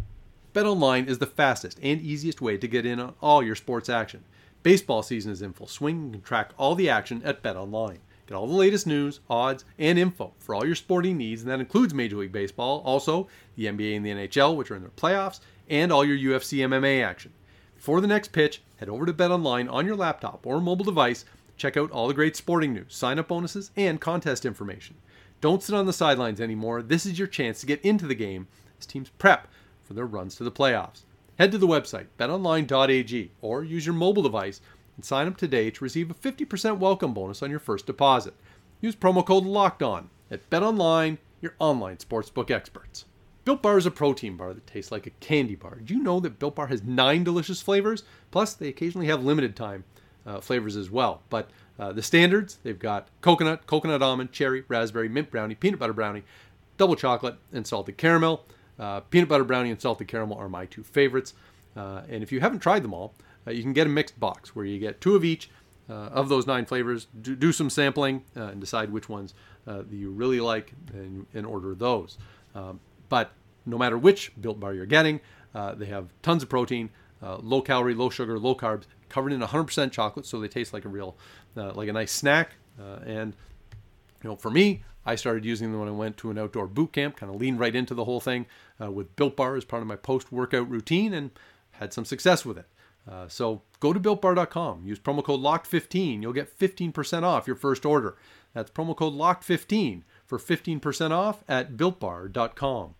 BetOnline 0.56 1.06
is 1.06 1.18
the 1.18 1.26
fastest 1.26 1.78
and 1.82 2.00
easiest 2.00 2.40
way 2.40 2.56
to 2.56 2.66
get 2.66 2.86
in 2.86 2.98
on 2.98 3.12
all 3.20 3.42
your 3.42 3.54
sports 3.54 3.90
action. 3.90 4.24
Baseball 4.62 5.02
season 5.02 5.30
is 5.30 5.42
in 5.42 5.52
full 5.52 5.66
swing 5.66 6.04
and 6.04 6.12
can 6.14 6.22
track 6.22 6.52
all 6.56 6.74
the 6.74 6.88
action 6.88 7.20
at 7.26 7.42
BetOnline. 7.42 7.98
Get 8.26 8.36
all 8.36 8.46
the 8.46 8.54
latest 8.54 8.86
news, 8.86 9.20
odds, 9.28 9.66
and 9.78 9.98
info 9.98 10.32
for 10.38 10.54
all 10.54 10.64
your 10.64 10.74
sporting 10.74 11.18
needs, 11.18 11.42
and 11.42 11.50
that 11.50 11.60
includes 11.60 11.92
Major 11.92 12.16
League 12.16 12.32
Baseball, 12.32 12.80
also 12.86 13.28
the 13.54 13.66
NBA 13.66 13.98
and 13.98 14.06
the 14.06 14.12
NHL, 14.12 14.56
which 14.56 14.70
are 14.70 14.76
in 14.76 14.80
their 14.80 14.90
playoffs, 14.92 15.40
and 15.68 15.92
all 15.92 16.06
your 16.06 16.16
UFC 16.16 16.60
MMA 16.60 17.04
action. 17.04 17.34
Before 17.74 18.00
the 18.00 18.06
next 18.06 18.32
pitch, 18.32 18.62
head 18.76 18.88
over 18.88 19.04
to 19.04 19.12
BetOnline 19.12 19.70
on 19.70 19.84
your 19.84 19.94
laptop 19.94 20.46
or 20.46 20.58
mobile 20.62 20.86
device. 20.86 21.26
Check 21.58 21.76
out 21.76 21.90
all 21.90 22.08
the 22.08 22.14
great 22.14 22.34
sporting 22.34 22.72
news, 22.72 22.96
sign 22.96 23.18
up 23.18 23.28
bonuses, 23.28 23.72
and 23.76 24.00
contest 24.00 24.46
information. 24.46 24.96
Don't 25.42 25.62
sit 25.62 25.74
on 25.74 25.84
the 25.84 25.92
sidelines 25.92 26.40
anymore. 26.40 26.80
This 26.80 27.04
is 27.04 27.18
your 27.18 27.28
chance 27.28 27.60
to 27.60 27.66
get 27.66 27.82
into 27.82 28.06
the 28.06 28.14
game 28.14 28.48
as 28.80 28.86
teams 28.86 29.10
prep 29.18 29.48
for 29.86 29.94
their 29.94 30.06
runs 30.06 30.34
to 30.36 30.44
the 30.44 30.52
playoffs. 30.52 31.02
Head 31.38 31.52
to 31.52 31.58
the 31.58 31.66
website 31.66 32.06
betonline.ag 32.18 33.30
or 33.40 33.62
use 33.62 33.86
your 33.86 33.94
mobile 33.94 34.22
device 34.22 34.60
and 34.96 35.04
sign 35.04 35.26
up 35.26 35.36
today 35.36 35.70
to 35.70 35.84
receive 35.84 36.10
a 36.10 36.14
50% 36.14 36.78
welcome 36.78 37.14
bonus 37.14 37.42
on 37.42 37.50
your 37.50 37.60
first 37.60 37.86
deposit. 37.86 38.34
Use 38.80 38.96
promo 38.96 39.24
code 39.24 39.44
LOCKED 39.44 39.82
ON 39.82 40.10
at 40.30 40.48
BetOnline, 40.50 41.18
your 41.40 41.54
online 41.58 41.98
sportsbook 41.98 42.50
experts. 42.50 43.04
Built 43.44 43.62
Bar 43.62 43.78
is 43.78 43.86
a 43.86 43.92
protein 43.92 44.36
bar 44.36 44.52
that 44.54 44.66
tastes 44.66 44.90
like 44.90 45.06
a 45.06 45.10
candy 45.10 45.54
bar. 45.54 45.76
Did 45.76 45.90
you 45.90 46.02
know 46.02 46.18
that 46.20 46.40
Built 46.40 46.56
Bar 46.56 46.66
has 46.66 46.82
nine 46.82 47.22
delicious 47.22 47.62
flavors? 47.62 48.02
Plus, 48.32 48.54
they 48.54 48.68
occasionally 48.68 49.06
have 49.06 49.22
limited 49.22 49.54
time 49.54 49.84
uh, 50.26 50.40
flavors 50.40 50.76
as 50.76 50.90
well. 50.90 51.22
But 51.30 51.50
uh, 51.78 51.92
the 51.92 52.02
standards, 52.02 52.58
they've 52.64 52.78
got 52.78 53.08
coconut, 53.20 53.66
coconut 53.66 54.02
almond, 54.02 54.32
cherry, 54.32 54.64
raspberry, 54.66 55.08
mint 55.08 55.30
brownie, 55.30 55.54
peanut 55.54 55.78
butter 55.78 55.92
brownie, 55.92 56.24
double 56.76 56.96
chocolate, 56.96 57.36
and 57.52 57.66
salted 57.66 57.96
caramel. 57.96 58.44
Uh, 58.78 59.00
peanut 59.00 59.28
butter 59.28 59.44
brownie 59.44 59.70
and 59.70 59.80
salted 59.80 60.08
caramel 60.08 60.36
are 60.38 60.48
my 60.48 60.66
two 60.66 60.82
favorites. 60.82 61.34
Uh, 61.76 62.02
and 62.08 62.22
if 62.22 62.32
you 62.32 62.40
haven't 62.40 62.60
tried 62.60 62.82
them 62.82 62.94
all, 62.94 63.14
uh, 63.46 63.50
you 63.50 63.62
can 63.62 63.72
get 63.72 63.86
a 63.86 63.90
mixed 63.90 64.18
box 64.18 64.54
where 64.54 64.64
you 64.64 64.78
get 64.78 65.00
two 65.00 65.14
of 65.14 65.24
each 65.24 65.50
uh, 65.88 65.92
of 65.92 66.28
those 66.28 66.46
nine 66.46 66.64
flavors. 66.64 67.06
Do, 67.20 67.36
do 67.36 67.52
some 67.52 67.70
sampling 67.70 68.24
uh, 68.36 68.44
and 68.44 68.60
decide 68.60 68.90
which 68.90 69.08
ones 69.08 69.34
uh, 69.66 69.82
you 69.90 70.10
really 70.10 70.40
like 70.40 70.72
and, 70.92 71.26
and 71.34 71.46
order 71.46 71.74
those. 71.74 72.18
Um, 72.54 72.80
but 73.08 73.32
no 73.66 73.78
matter 73.78 73.98
which 73.98 74.32
Built 74.40 74.58
Bar 74.58 74.74
you're 74.74 74.86
getting, 74.86 75.20
they 75.76 75.86
have 75.86 76.08
tons 76.22 76.42
of 76.42 76.48
protein, 76.48 76.90
low 77.22 77.62
calorie, 77.62 77.94
low 77.94 78.10
sugar, 78.10 78.38
low 78.38 78.54
carbs, 78.54 78.84
covered 79.08 79.32
in 79.32 79.40
100% 79.40 79.90
chocolate, 79.90 80.26
so 80.26 80.40
they 80.40 80.48
taste 80.48 80.72
like 80.72 80.84
a 80.84 80.88
real, 80.88 81.16
like 81.54 81.88
a 81.88 81.92
nice 81.92 82.12
snack. 82.12 82.52
and 83.04 83.34
you 84.22 84.30
know, 84.30 84.36
for 84.36 84.50
me, 84.50 84.84
I 85.06 85.14
started 85.14 85.44
using 85.44 85.70
them 85.70 85.80
when 85.80 85.88
I 85.88 85.92
went 85.92 86.16
to 86.18 86.30
an 86.30 86.38
outdoor 86.38 86.66
boot 86.66 86.92
camp, 86.92 87.16
kind 87.16 87.32
of 87.32 87.40
leaned 87.40 87.60
right 87.60 87.74
into 87.74 87.94
the 87.94 88.04
whole 88.04 88.20
thing 88.20 88.46
uh, 88.82 88.90
with 88.90 89.14
Built 89.14 89.36
Bar 89.36 89.56
as 89.56 89.64
part 89.64 89.80
of 89.80 89.86
my 89.86 89.96
post 89.96 90.32
workout 90.32 90.68
routine 90.68 91.14
and 91.14 91.30
had 91.72 91.92
some 91.92 92.04
success 92.04 92.44
with 92.44 92.58
it. 92.58 92.66
Uh, 93.08 93.28
so 93.28 93.62
go 93.78 93.92
to 93.92 94.00
builtbar.com, 94.00 94.84
use 94.84 94.98
promo 94.98 95.22
code 95.22 95.40
LOCKED15. 95.40 96.22
You'll 96.22 96.32
get 96.32 96.58
15% 96.58 97.22
off 97.22 97.46
your 97.46 97.54
first 97.54 97.86
order. 97.86 98.16
That's 98.52 98.70
promo 98.70 98.96
code 98.96 99.14
LOCKED15 99.14 100.02
for 100.24 100.38
15% 100.38 101.10
off 101.12 101.44
at 101.48 101.76
builtbar.com. 101.76 102.94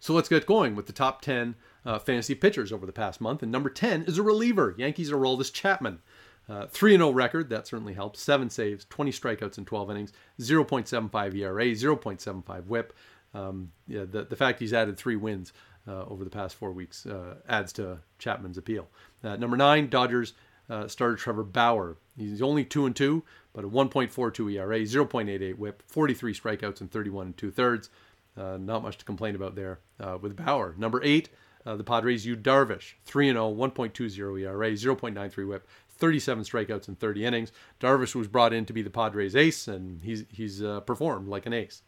So 0.00 0.12
let's 0.12 0.28
get 0.28 0.46
going 0.46 0.74
with 0.74 0.86
the 0.86 0.92
top 0.92 1.22
10 1.22 1.54
uh, 1.86 1.98
fantasy 1.98 2.34
pitchers 2.34 2.72
over 2.72 2.84
the 2.84 2.92
past 2.92 3.20
month. 3.20 3.42
And 3.42 3.52
number 3.52 3.70
10 3.70 4.02
is 4.02 4.18
a 4.18 4.22
reliever. 4.22 4.74
Yankees 4.76 5.10
Aroldis 5.10 5.52
Chapman. 5.52 6.00
Uh, 6.48 6.66
3 6.66 6.92
0 6.92 7.10
record, 7.10 7.48
that 7.50 7.66
certainly 7.66 7.94
helps. 7.94 8.20
Seven 8.20 8.50
saves, 8.50 8.84
20 8.86 9.10
strikeouts 9.12 9.58
in 9.58 9.64
12 9.64 9.90
innings, 9.90 10.12
0.75 10.40 11.34
ERA, 11.34 11.64
0.75 11.64 12.66
whip. 12.66 12.92
Um, 13.32 13.72
yeah, 13.88 14.04
the, 14.08 14.24
the 14.24 14.36
fact 14.36 14.60
he's 14.60 14.72
added 14.72 14.96
three 14.96 15.16
wins 15.16 15.52
uh, 15.88 16.04
over 16.04 16.24
the 16.24 16.30
past 16.30 16.54
four 16.54 16.72
weeks 16.72 17.06
uh, 17.06 17.34
adds 17.48 17.72
to 17.74 17.98
Chapman's 18.18 18.58
appeal. 18.58 18.88
Uh, 19.22 19.36
number 19.36 19.56
nine, 19.56 19.88
Dodgers 19.88 20.34
uh, 20.70 20.88
starter 20.88 21.16
Trevor 21.16 21.44
Bauer. 21.44 21.96
He's 22.16 22.40
only 22.40 22.64
2 22.64 22.86
and 22.86 22.96
2, 22.96 23.22
but 23.52 23.64
a 23.64 23.68
1.42 23.68 24.52
ERA, 24.54 24.80
0.88 24.80 25.58
whip, 25.58 25.82
43 25.86 26.34
strikeouts 26.34 26.80
in 26.80 26.88
31 26.88 27.26
and 27.26 27.36
two 27.36 27.50
thirds. 27.50 27.90
Uh, 28.36 28.56
not 28.56 28.82
much 28.82 28.98
to 28.98 29.04
complain 29.04 29.34
about 29.34 29.54
there 29.54 29.78
with 30.20 30.36
Bauer. 30.36 30.74
Number 30.76 31.00
eight, 31.04 31.28
the 31.64 31.84
Padres, 31.84 32.26
Yu 32.26 32.36
Darvish, 32.36 32.94
3 33.04 33.28
0, 33.28 33.54
1.20 33.54 34.40
ERA, 34.40 34.70
0.93 34.72 35.48
whip, 35.48 35.68
37 35.96 36.44
strikeouts 36.44 36.88
in 36.88 36.96
30 36.96 37.24
innings. 37.24 37.52
Darvish 37.80 38.14
was 38.14 38.28
brought 38.28 38.52
in 38.52 38.66
to 38.66 38.72
be 38.72 38.82
the 38.82 38.90
Padres' 38.90 39.36
ace, 39.36 39.68
and 39.68 40.02
he's 40.02 40.24
he's 40.30 40.62
uh, 40.62 40.80
performed 40.80 41.28
like 41.28 41.46
an 41.46 41.52
ace. 41.52 41.82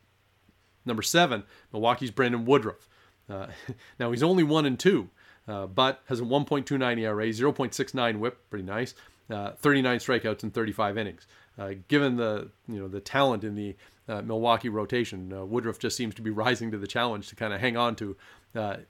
Number 0.84 1.02
seven, 1.02 1.42
Milwaukee's 1.72 2.10
Brandon 2.10 2.44
Woodruff. 2.44 2.88
Uh, 3.28 3.48
now 3.98 4.10
he's 4.12 4.22
only 4.22 4.44
one 4.44 4.66
and 4.66 4.78
two, 4.78 5.10
uh, 5.48 5.66
but 5.66 6.02
has 6.06 6.20
a 6.20 6.24
1.29 6.24 7.00
ERA, 7.00 7.26
0.69 7.26 8.18
WHIP, 8.18 8.50
pretty 8.50 8.64
nice. 8.64 8.94
Uh, 9.28 9.50
39 9.52 9.98
strikeouts 9.98 10.44
in 10.44 10.50
35 10.50 10.96
innings. 10.96 11.26
Uh, 11.58 11.72
given 11.88 12.16
the 12.16 12.48
you 12.68 12.78
know 12.78 12.86
the 12.86 13.00
talent 13.00 13.42
in 13.42 13.56
the 13.56 13.74
uh, 14.08 14.22
Milwaukee 14.22 14.68
rotation, 14.68 15.30
Woodruff 15.50 15.80
just 15.80 15.96
seems 15.96 16.14
to 16.14 16.22
be 16.22 16.30
rising 16.30 16.70
to 16.70 16.78
the 16.78 16.86
challenge 16.86 17.28
to 17.28 17.34
kind 17.34 17.52
of 17.52 17.60
hang 17.60 17.76
on 17.76 17.96
to 17.96 18.16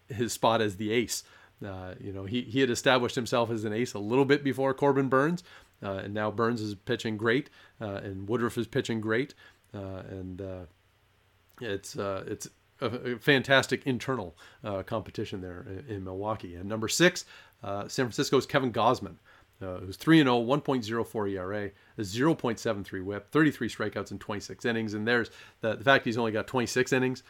his 0.09 0.33
spot 0.33 0.61
as 0.61 0.77
the 0.77 0.93
ace. 0.93 1.25
Uh, 1.65 1.95
you 2.01 2.13
know, 2.13 2.25
he, 2.25 2.43
he 2.43 2.61
had 2.61 2.71
established 2.71 3.15
himself 3.15 3.51
as 3.51 3.65
an 3.65 3.73
ace 3.73 3.95
a 3.95 3.99
little 3.99 4.25
bit 4.25 4.45
before 4.45 4.75
Corbin 4.75 5.09
Burnes, 5.09 5.43
uh, 5.83 5.93
and 5.93 6.13
now 6.13 6.31
Burnes 6.31 6.61
is 6.61 6.75
pitching 6.75 7.17
great, 7.17 7.49
uh, 7.81 8.01
and 8.03 8.29
Woodruff 8.29 8.59
is 8.59 8.67
pitching 8.67 9.01
great, 9.01 9.35
uh, 9.75 10.03
and 10.09 10.41
uh, 10.41 10.65
it's 11.61 11.97
it's 11.97 12.49
a, 12.81 12.87
a, 12.87 13.19
fantastic 13.19 13.87
internal 13.87 14.37
competition 14.85 15.41
there 15.41 15.67
in, 15.69 15.97
in, 15.97 16.05
Milwaukee. 16.05 16.55
And 16.57 16.69
number 16.69 16.89
six, 16.89 17.25
San 17.63 17.89
Francisco's 17.89 18.47
Kevin 18.47 18.73
Gausman. 18.73 19.17
Who's 19.59 19.97
3 19.97 20.19
0, 20.19 20.43
1.04 20.43 21.31
ERA, 21.31 21.71
a 21.97 22.01
0.73 22.03 23.03
whip, 23.03 23.31
33 23.31 23.71
strikeouts 23.71 24.11
in 24.11 24.19
26 24.19 24.67
innings. 24.67 24.93
And 24.93 25.09
there's 25.09 25.31
the, 25.63 25.77
the 25.77 25.83
fact 25.83 26.05
he's 26.05 26.19
only 26.19 26.31
got 26.31 26.47
26 26.47 26.93
innings 26.93 27.23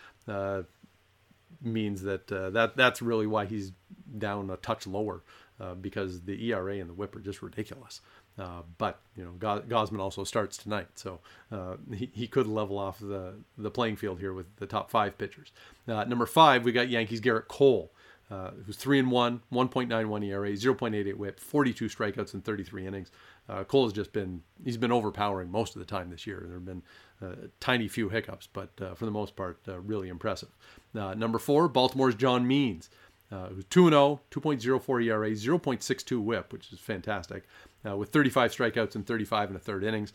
means 1.62 2.03
that 2.03 2.31
uh, 2.31 2.51
that 2.51 2.77
that's 2.77 3.03
really 3.03 3.27
why 3.27 3.47
he's 3.47 3.73
down 4.19 4.51
a 4.51 4.57
touch 4.57 4.87
lower 4.87 5.23
uh, 5.61 5.75
because 5.75 6.23
the 6.23 6.51
ERA 6.51 6.77
and 6.77 6.90
the 6.90 6.95
WHIP 6.95 7.16
are 7.16 7.21
just 7.21 7.42
ridiculous. 7.42 8.01
Uh, 8.38 8.62
but 8.77 9.01
you 9.16 9.25
know, 9.25 9.33
Gausman 9.40 9.99
also 9.99 10.23
starts 10.23 10.59
tonight, 10.59 10.88
so 10.95 11.21
uh, 11.51 11.77
he, 11.95 12.11
he 12.12 12.27
could 12.27 12.47
level 12.47 12.79
off 12.79 12.99
the 12.99 13.35
the 13.57 13.71
playing 13.71 13.97
field 13.97 14.21
here 14.21 14.35
with 14.35 14.57
the 14.57 14.66
top 14.66 14.90
five 14.90 15.16
pitchers. 15.16 15.53
Uh, 15.88 16.05
number 16.05 16.27
five, 16.27 16.64
we 16.64 16.73
got 16.73 16.88
Yankees 16.88 17.21
Gerrit 17.21 17.49
Cole. 17.49 17.92
Uh, 18.29 18.51
who's 18.66 18.77
three 18.77 18.99
and 18.99 19.09
one, 19.09 19.40
1.91 19.53 20.25
ERA, 20.25 20.51
0.88 20.51 21.14
WHIP, 21.14 21.38
42 21.38 21.85
strikeouts 21.85 22.35
in 22.35 22.40
33 22.40 22.85
innings. 22.85 23.12
Uh, 23.48 23.64
Cole 23.64 23.85
has 23.85 23.92
just 23.92 24.12
been 24.12 24.42
he's 24.64 24.76
been 24.76 24.92
overpowering 24.92 25.50
most 25.50 25.76
of 25.76 25.80
the 25.80 25.87
time 25.87 26.11
this 26.11 26.26
year. 26.26 26.42
There 26.46 26.56
have 26.56 26.64
been 26.64 26.82
uh, 27.22 27.48
tiny 27.61 27.88
few 27.88 28.09
hiccups, 28.09 28.48
but 28.52 28.70
uh, 28.80 28.94
for 28.94 29.04
the 29.04 29.11
most 29.11 29.37
part, 29.37 29.59
uh, 29.68 29.80
really 29.80 30.09
impressive. 30.09 30.50
Uh, 30.94 31.14
number 31.14 31.38
four, 31.38 31.68
Baltimore's 31.68 32.14
John 32.14 32.46
Means, 32.46 32.90
who's 33.30 33.64
2 33.70 33.88
0, 33.90 34.20
2.04 34.30 35.04
ERA, 35.04 35.30
0.62 35.30 36.22
whip, 36.22 36.52
which 36.52 36.72
is 36.72 36.78
fantastic, 36.78 37.44
with 37.85 38.11
35 38.11 38.52
strikeouts 38.52 38.94
and 38.96 39.06
35 39.06 39.48
and 39.48 39.56
a 39.56 39.61
third 39.61 39.85
innings. 39.85 40.12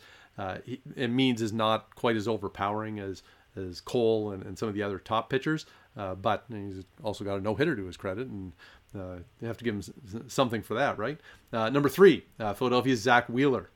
He, 0.64 0.80
and 0.96 1.14
Means 1.14 1.42
is 1.42 1.52
not 1.52 1.94
quite 1.94 2.16
as 2.16 2.28
overpowering 2.28 2.98
as, 2.98 3.22
as 3.56 3.80
Cole 3.80 4.30
and, 4.32 4.44
and 4.44 4.58
some 4.58 4.68
of 4.68 4.74
the 4.74 4.82
other 4.82 4.98
top 4.98 5.30
pitchers, 5.30 5.66
but 5.94 6.44
he's 6.48 6.84
also 7.02 7.24
got 7.24 7.38
a 7.38 7.40
no 7.40 7.54
hitter 7.54 7.76
to 7.76 7.86
his 7.86 7.96
credit, 7.96 8.28
and 8.28 8.52
uh, 8.96 9.16
you 9.40 9.46
have 9.46 9.56
to 9.58 9.64
give 9.64 9.74
him 9.74 10.28
something 10.28 10.62
for 10.62 10.74
that, 10.74 10.98
right? 10.98 11.18
Uh, 11.52 11.70
number 11.70 11.88
three, 11.88 12.24
uh, 12.38 12.52
Philadelphia's 12.54 13.00
Zack 13.00 13.28
Wheeler, 13.28 13.70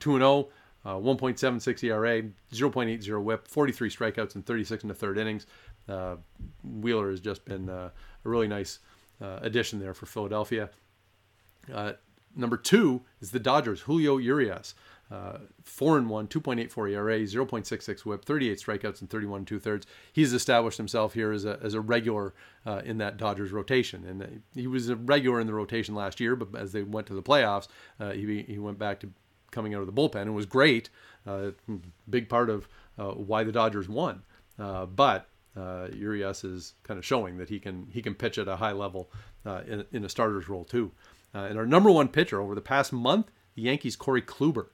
2 0.00 0.18
0, 0.18 0.48
uh, 0.84 0.94
1.76 0.94 1.84
ERA, 1.84 2.22
0.80 2.52 3.22
whip, 3.22 3.48
43 3.48 3.88
strikeouts 3.88 4.34
in 4.34 4.42
36 4.42 4.82
and 4.82 4.90
a 4.90 4.94
third 4.94 5.18
innings. 5.18 5.46
Uh, 5.88 6.16
Wheeler 6.64 7.10
has 7.10 7.20
just 7.20 7.44
been 7.44 7.68
uh, 7.68 7.90
a 8.24 8.28
really 8.28 8.48
nice 8.48 8.80
uh, 9.20 9.38
addition 9.42 9.78
there 9.78 9.94
for 9.94 10.06
Philadelphia. 10.06 10.70
Uh, 11.72 11.92
number 12.34 12.56
two 12.56 13.02
is 13.20 13.30
the 13.30 13.38
Dodgers, 13.38 13.82
Julio 13.82 14.16
Urias. 14.16 14.74
Uh, 15.12 15.38
4 15.64 15.98
and 15.98 16.08
1, 16.08 16.28
2.84 16.28 16.90
ERA, 16.92 17.18
0.66 17.20 18.06
whip, 18.06 18.24
38 18.24 18.58
strikeouts 18.58 19.00
and 19.00 19.10
31 19.10 19.44
two 19.44 19.58
thirds. 19.58 19.86
He's 20.12 20.32
established 20.32 20.78
himself 20.78 21.12
here 21.12 21.32
as 21.32 21.44
a, 21.44 21.58
as 21.62 21.74
a 21.74 21.80
regular 21.80 22.32
in 22.84 22.98
that 22.98 23.18
Dodgers 23.18 23.52
rotation. 23.52 24.06
And 24.06 24.42
he 24.54 24.66
was 24.66 24.88
a 24.88 24.96
regular 24.96 25.40
in 25.40 25.46
the 25.46 25.52
rotation 25.52 25.94
last 25.94 26.20
year, 26.20 26.34
but 26.34 26.58
as 26.58 26.72
they 26.72 26.82
went 26.82 27.08
to 27.08 27.14
the 27.14 27.22
playoffs, 27.22 27.68
he, 27.98 28.42
he 28.42 28.58
went 28.58 28.78
back 28.78 29.00
to 29.00 29.10
coming 29.52 29.74
out 29.74 29.80
of 29.80 29.86
the 29.86 29.92
bullpen 29.92 30.22
and 30.22 30.34
was 30.34 30.46
great. 30.46 30.90
Uh, 31.24 31.50
big 32.10 32.28
part 32.28 32.50
of 32.50 32.66
uh, 32.98 33.10
why 33.10 33.44
the 33.44 33.52
Dodgers 33.52 33.88
won. 33.88 34.22
Uh, 34.58 34.86
but 34.86 35.28
uh, 35.56 35.88
Urias 35.92 36.42
is 36.42 36.74
kind 36.82 36.98
of 36.98 37.04
showing 37.04 37.38
that 37.38 37.48
he 37.48 37.60
can 37.60 37.86
he 37.92 38.02
can 38.02 38.14
pitch 38.14 38.38
at 38.38 38.48
a 38.48 38.56
high 38.56 38.72
level 38.72 39.10
uh, 39.46 39.60
in, 39.66 39.84
in, 39.92 40.04
a 40.04 40.08
starter's 40.08 40.48
role 40.48 40.64
too. 40.64 40.90
Uh, 41.34 41.40
and 41.40 41.58
our 41.58 41.66
number 41.66 41.90
one 41.90 42.08
pitcher 42.08 42.40
over 42.40 42.54
the 42.54 42.60
past 42.60 42.92
month, 42.92 43.30
the 43.54 43.62
Yankees' 43.62 43.96
Corey 43.96 44.22
Kluber. 44.22 44.68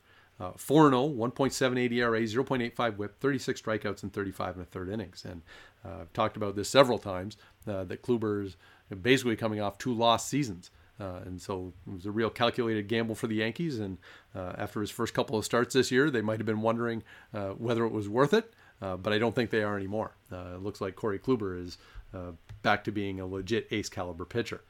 4 0.57 0.91
0, 0.91 1.09
1.78 1.09 1.93
ERA, 1.93 2.21
0.85 2.21 2.97
whip, 2.97 3.21
36 3.21 3.61
strikeouts 3.61 4.03
in 4.03 4.11
35 4.11 4.55
and 4.55 4.63
a 4.63 4.67
third 4.67 4.89
innings. 4.89 5.25
And 5.25 5.43
I've 5.85 6.13
talked 6.13 6.37
about 6.37 6.55
this 6.57 6.69
several 6.69 6.99
times 6.99 7.37
that 7.67 8.03
Kluber 8.03 8.45
is 8.45 8.57
basically 9.03 9.37
coming 9.37 9.61
off 9.61 9.79
two 9.79 9.93
lost 9.93 10.29
seasons. 10.29 10.71
Uh, 11.01 11.21
and 11.25 11.41
so 11.41 11.73
it 11.87 11.93
was 11.93 12.07
a 12.07 12.11
real 12.11 12.31
calculated 12.31 12.89
gamble 12.89 13.15
for 13.15 13.27
the 13.27 13.37
Yankees. 13.37 13.79
And 13.79 13.99
uh, 14.35 14.55
after 14.59 14.81
his 14.81 14.91
first 14.91 15.15
couple 15.15 15.39
of 15.39 15.45
starts 15.45 15.75
this 15.75 15.91
year, 15.91 16.11
they 16.11 16.23
might 16.23 16.39
have 16.39 16.47
been 16.47 16.61
wondering 16.61 17.03
uh, 17.33 17.51
whether 17.51 17.85
it 17.85 17.93
was 17.93 18.09
worth 18.09 18.35
it. 18.35 18.53
Uh, 18.81 18.97
but 18.97 19.13
I 19.13 19.19
don't 19.19 19.35
think 19.35 19.51
they 19.51 19.63
are 19.63 19.77
anymore. 19.77 20.13
Uh, 20.33 20.55
it 20.55 20.63
looks 20.63 20.81
like 20.81 20.95
Corey 20.95 21.19
Kluber 21.19 21.61
is 21.61 21.79
uh, 22.15 22.33
back 22.63 22.85
to 22.85 22.93
being 22.93 23.21
a 23.21 23.27
legit 23.27 23.67
ace 23.71 23.89
caliber 23.89 24.25
pitcher. 24.25 24.63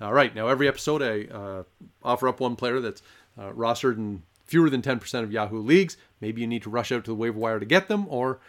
All 0.00 0.12
right, 0.12 0.34
now 0.34 0.48
every 0.48 0.68
episode 0.68 1.02
I 1.02 1.64
offer 2.02 2.28
up 2.28 2.38
one 2.38 2.54
player 2.54 2.80
that's 2.80 3.02
rostered 3.38 3.96
in 3.96 4.22
fewer 4.46 4.70
than 4.70 4.82
10% 4.82 5.22
of 5.22 5.32
Yahoo 5.32 5.60
leagues. 5.60 5.96
Maybe 6.20 6.40
you 6.40 6.46
need 6.46 6.62
to 6.62 6.70
rush 6.70 6.92
out 6.92 7.04
to 7.04 7.10
the 7.10 7.14
waiver 7.14 7.38
wire 7.38 7.60
to 7.60 7.66
get 7.66 7.88
them, 7.88 8.06
or 8.08 8.40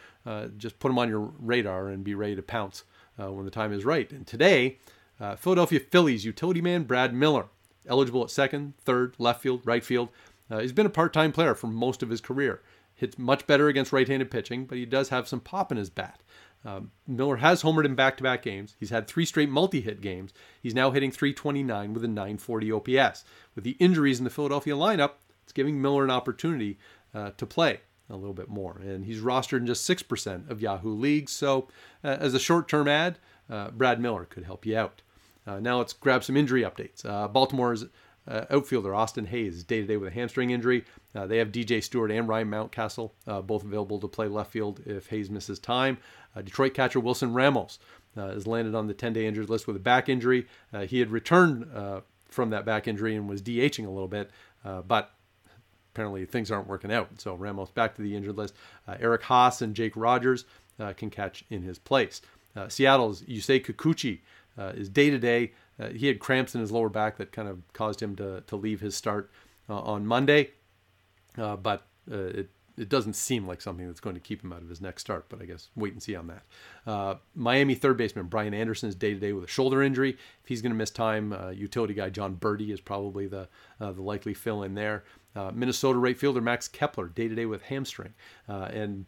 just 0.58 0.80
put 0.80 0.90
them 0.90 1.00
on 1.00 1.10
your 1.10 1.32
radar 1.40 1.90
and 1.90 2.04
be 2.04 2.16
ready 2.16 2.36
to 2.36 2.42
pounce 2.42 2.84
when 3.18 3.46
the 3.46 3.52
time 3.52 3.74
is 3.74 3.86
right. 3.86 4.12
And 4.12 4.26
today, 4.26 4.78
uh, 5.20 5.36
Philadelphia 5.36 5.80
Phillies 5.80 6.26
utility 6.26 6.62
man 6.62 6.84
Brad 6.84 7.14
Miller, 7.14 7.46
eligible 7.88 8.24
at 8.24 8.30
second, 8.30 8.74
third, 8.78 9.16
left 9.18 9.42
field, 9.42 9.62
right 9.66 9.84
field. 9.84 10.10
Uh, 10.50 10.60
he's 10.60 10.72
been 10.72 10.86
a 10.86 10.92
part 10.92 11.14
time 11.14 11.32
player 11.32 11.56
for 11.56 11.68
most 11.68 12.04
of 12.04 12.10
his 12.10 12.22
career. 12.22 12.62
Hits 12.96 13.18
much 13.18 13.46
better 13.46 13.68
against 13.68 13.92
right 13.92 14.08
handed 14.08 14.32
pitching, 14.32 14.66
but 14.66 14.78
he 14.78 14.86
does 14.86 15.10
have 15.10 15.28
some 15.28 15.40
pop 15.40 15.72
in 15.72 15.78
his 15.78 15.90
bat. 15.90 16.22
Um, 16.66 16.92
Miller 17.06 17.38
has 17.38 17.62
homered 17.62 17.86
in 17.86 17.96
back 17.96 18.18
to 18.18 18.24
back 18.24 18.42
games. 18.42 18.76
He's 18.80 18.90
had 18.90 19.08
three 19.08 19.26
straight 19.26 19.50
multi 19.50 19.82
hit 19.82 20.02
games. 20.02 20.34
He's 20.62 20.74
now 20.74 20.92
hitting 20.92 21.12
329 21.12 21.94
with 21.94 22.04
a 22.04 22.08
940 22.08 22.72
OPS. 22.72 23.24
With 23.56 23.64
the 23.64 23.78
injuries 23.80 24.18
in 24.18 24.24
the 24.24 24.30
Philadelphia 24.30 24.74
lineup, 24.74 25.12
it's 25.48 25.54
giving 25.54 25.82
Miller 25.82 26.04
an 26.04 26.12
opportunity 26.12 26.78
uh, 27.16 27.32
to 27.38 27.46
play 27.46 27.80
a 28.10 28.18
little 28.18 28.34
bit 28.34 28.50
more. 28.50 28.82
And 28.84 29.06
he's 29.06 29.22
rostered 29.22 29.60
in 29.60 29.66
just 29.66 29.90
6% 29.90 30.50
of 30.50 30.62
Yahoo 30.62 30.94
leagues. 30.94 31.32
So, 31.32 31.70
uh, 32.04 32.18
as 32.20 32.34
a 32.34 32.40
short 32.40 32.68
term 32.68 32.90
ad, 32.90 33.18
uh, 33.50 33.70
Brad 33.70 34.02
Miller 34.02 34.26
could 34.26 34.44
help 34.44 34.66
you 34.66 34.78
out. 34.78 35.04
Uh, 35.48 35.62
now 35.62 35.78
let's 35.78 35.94
grab 35.94 36.26
some 36.26 36.36
injury 36.36 36.64
updates. 36.64 37.06
Uh, 37.06 37.30
Baltimore's 37.30 37.86
uh, 38.28 38.44
outfielder 38.50 38.94
Austin 38.94 39.28
Hays 39.28 39.64
day 39.64 39.80
to 39.80 39.88
day 39.88 39.96
with 39.96 40.10
a 40.10 40.14
hamstring 40.14 40.50
injury. 40.50 40.84
They 41.14 41.38
have 41.38 41.54
DJ 41.54 41.82
Stewart 41.82 42.12
and 42.12 42.28
Ryan 42.28 42.52
Mountcastle 42.52 43.12
both 43.48 43.64
available 43.64 44.02
to 44.02 44.08
play 44.10 44.28
left 44.28 44.52
field 44.52 44.82
if 44.86 45.08
Hays 45.08 45.30
misses 45.30 45.60
time. 45.60 45.98
Detroit 46.36 46.74
catcher 46.74 47.00
Wilson 47.00 47.34
Ramos 47.34 47.80
has 48.16 48.46
landed 48.46 48.76
on 48.76 48.86
the 48.86 48.94
10 48.94 49.14
day 49.14 49.26
injured 49.26 49.50
list 49.50 49.66
with 49.66 49.78
a 49.78 49.80
back 49.80 50.10
injury. 50.10 50.46
He 50.88 51.00
had 51.00 51.10
returned 51.10 51.66
from 52.30 52.50
that 52.52 52.66
back 52.66 52.88
injury 52.88 53.16
and 53.16 53.28
was 53.28 53.42
DHing 53.42 53.88
a 53.88 53.90
little 53.90 54.08
bit, 54.10 54.30
but 54.64 55.17
apparently 55.98 56.26
things 56.26 56.52
aren't 56.52 56.68
working 56.68 56.92
out. 56.92 57.10
So 57.20 57.36
Ramos 57.36 57.72
back 57.72 57.96
to 57.96 58.02
the 58.02 58.16
injured 58.16 58.38
list. 58.38 58.54
Eric 58.88 59.24
Haase 59.24 59.62
and 59.62 59.76
Jake 59.76 59.94
Rogers 59.96 60.46
can 60.96 61.10
catch 61.10 61.44
in 61.50 61.64
his 61.64 61.80
place. 61.80 62.22
Seattle's 62.68 63.22
Yusei 63.24 63.64
Kikuchi 63.64 64.20
is 64.76 64.90
day 64.90 65.10
to 65.10 65.18
day. 65.18 65.52
Uh, 65.80 65.90
he 65.90 66.08
had 66.08 66.20
cramps 66.20 66.56
in 66.56 66.62
his 66.62 66.72
lower 66.72 66.90
back 66.90 67.18
that 67.18 67.32
kind 67.32 67.48
of 67.48 67.62
caused 67.74 68.02
him 68.02 68.16
to, 68.16 68.42
to 68.48 68.56
leave 68.56 68.82
his 68.82 68.96
start 68.96 69.32
uh, 69.70 69.80
on 69.80 70.06
Monday, 70.06 70.52
uh, 71.38 71.56
but 71.56 71.86
uh, 72.12 72.18
it 72.18 72.50
it 72.78 72.90
doesn't 72.90 73.14
seem 73.14 73.48
like 73.48 73.60
something 73.60 73.88
that's 73.88 74.00
going 74.00 74.14
to 74.14 74.20
keep 74.20 74.44
him 74.44 74.54
out 74.54 74.62
of 74.62 74.70
his 74.70 74.82
next 74.82 75.02
start, 75.02 75.26
but 75.30 75.42
I 75.42 75.46
guess 75.46 75.70
wait 75.76 75.94
and 75.94 76.04
see 76.04 76.16
on 76.16 76.28
that. 76.28 76.44
Uh, 76.86 77.16
Miami 77.34 77.74
third 77.74 77.98
baseman 77.98 78.28
Brian 78.28 78.54
Anderson 78.54 78.88
is 78.88 78.94
day 78.94 79.16
to 79.16 79.20
day 79.20 79.34
with 79.34 79.46
a 79.46 79.48
shoulder 79.48 79.82
injury. 79.82 80.12
If 80.12 80.48
he's 80.48 80.62
going 80.62 80.74
to 80.74 80.78
miss 80.78 80.92
time, 80.92 81.34
uh, 81.34 81.50
utility 81.50 81.96
guy 81.96 82.12
Jon 82.12 82.36
Berti 82.36 82.72
is 82.72 82.80
probably 82.80 83.26
the 83.26 83.50
uh, 83.80 83.92
the 83.94 84.04
likely 84.04 84.36
fill 84.36 84.62
in 84.62 84.76
there. 84.76 85.04
Minnesota 85.54 86.00
right 86.00 86.18
fielder 86.18 86.42
Max 86.42 86.68
Kepler 86.68 87.08
day 87.08 87.28
to 87.28 87.36
day 87.36 87.46
with 87.46 87.64
hamstring, 87.64 88.14
and 88.48 89.06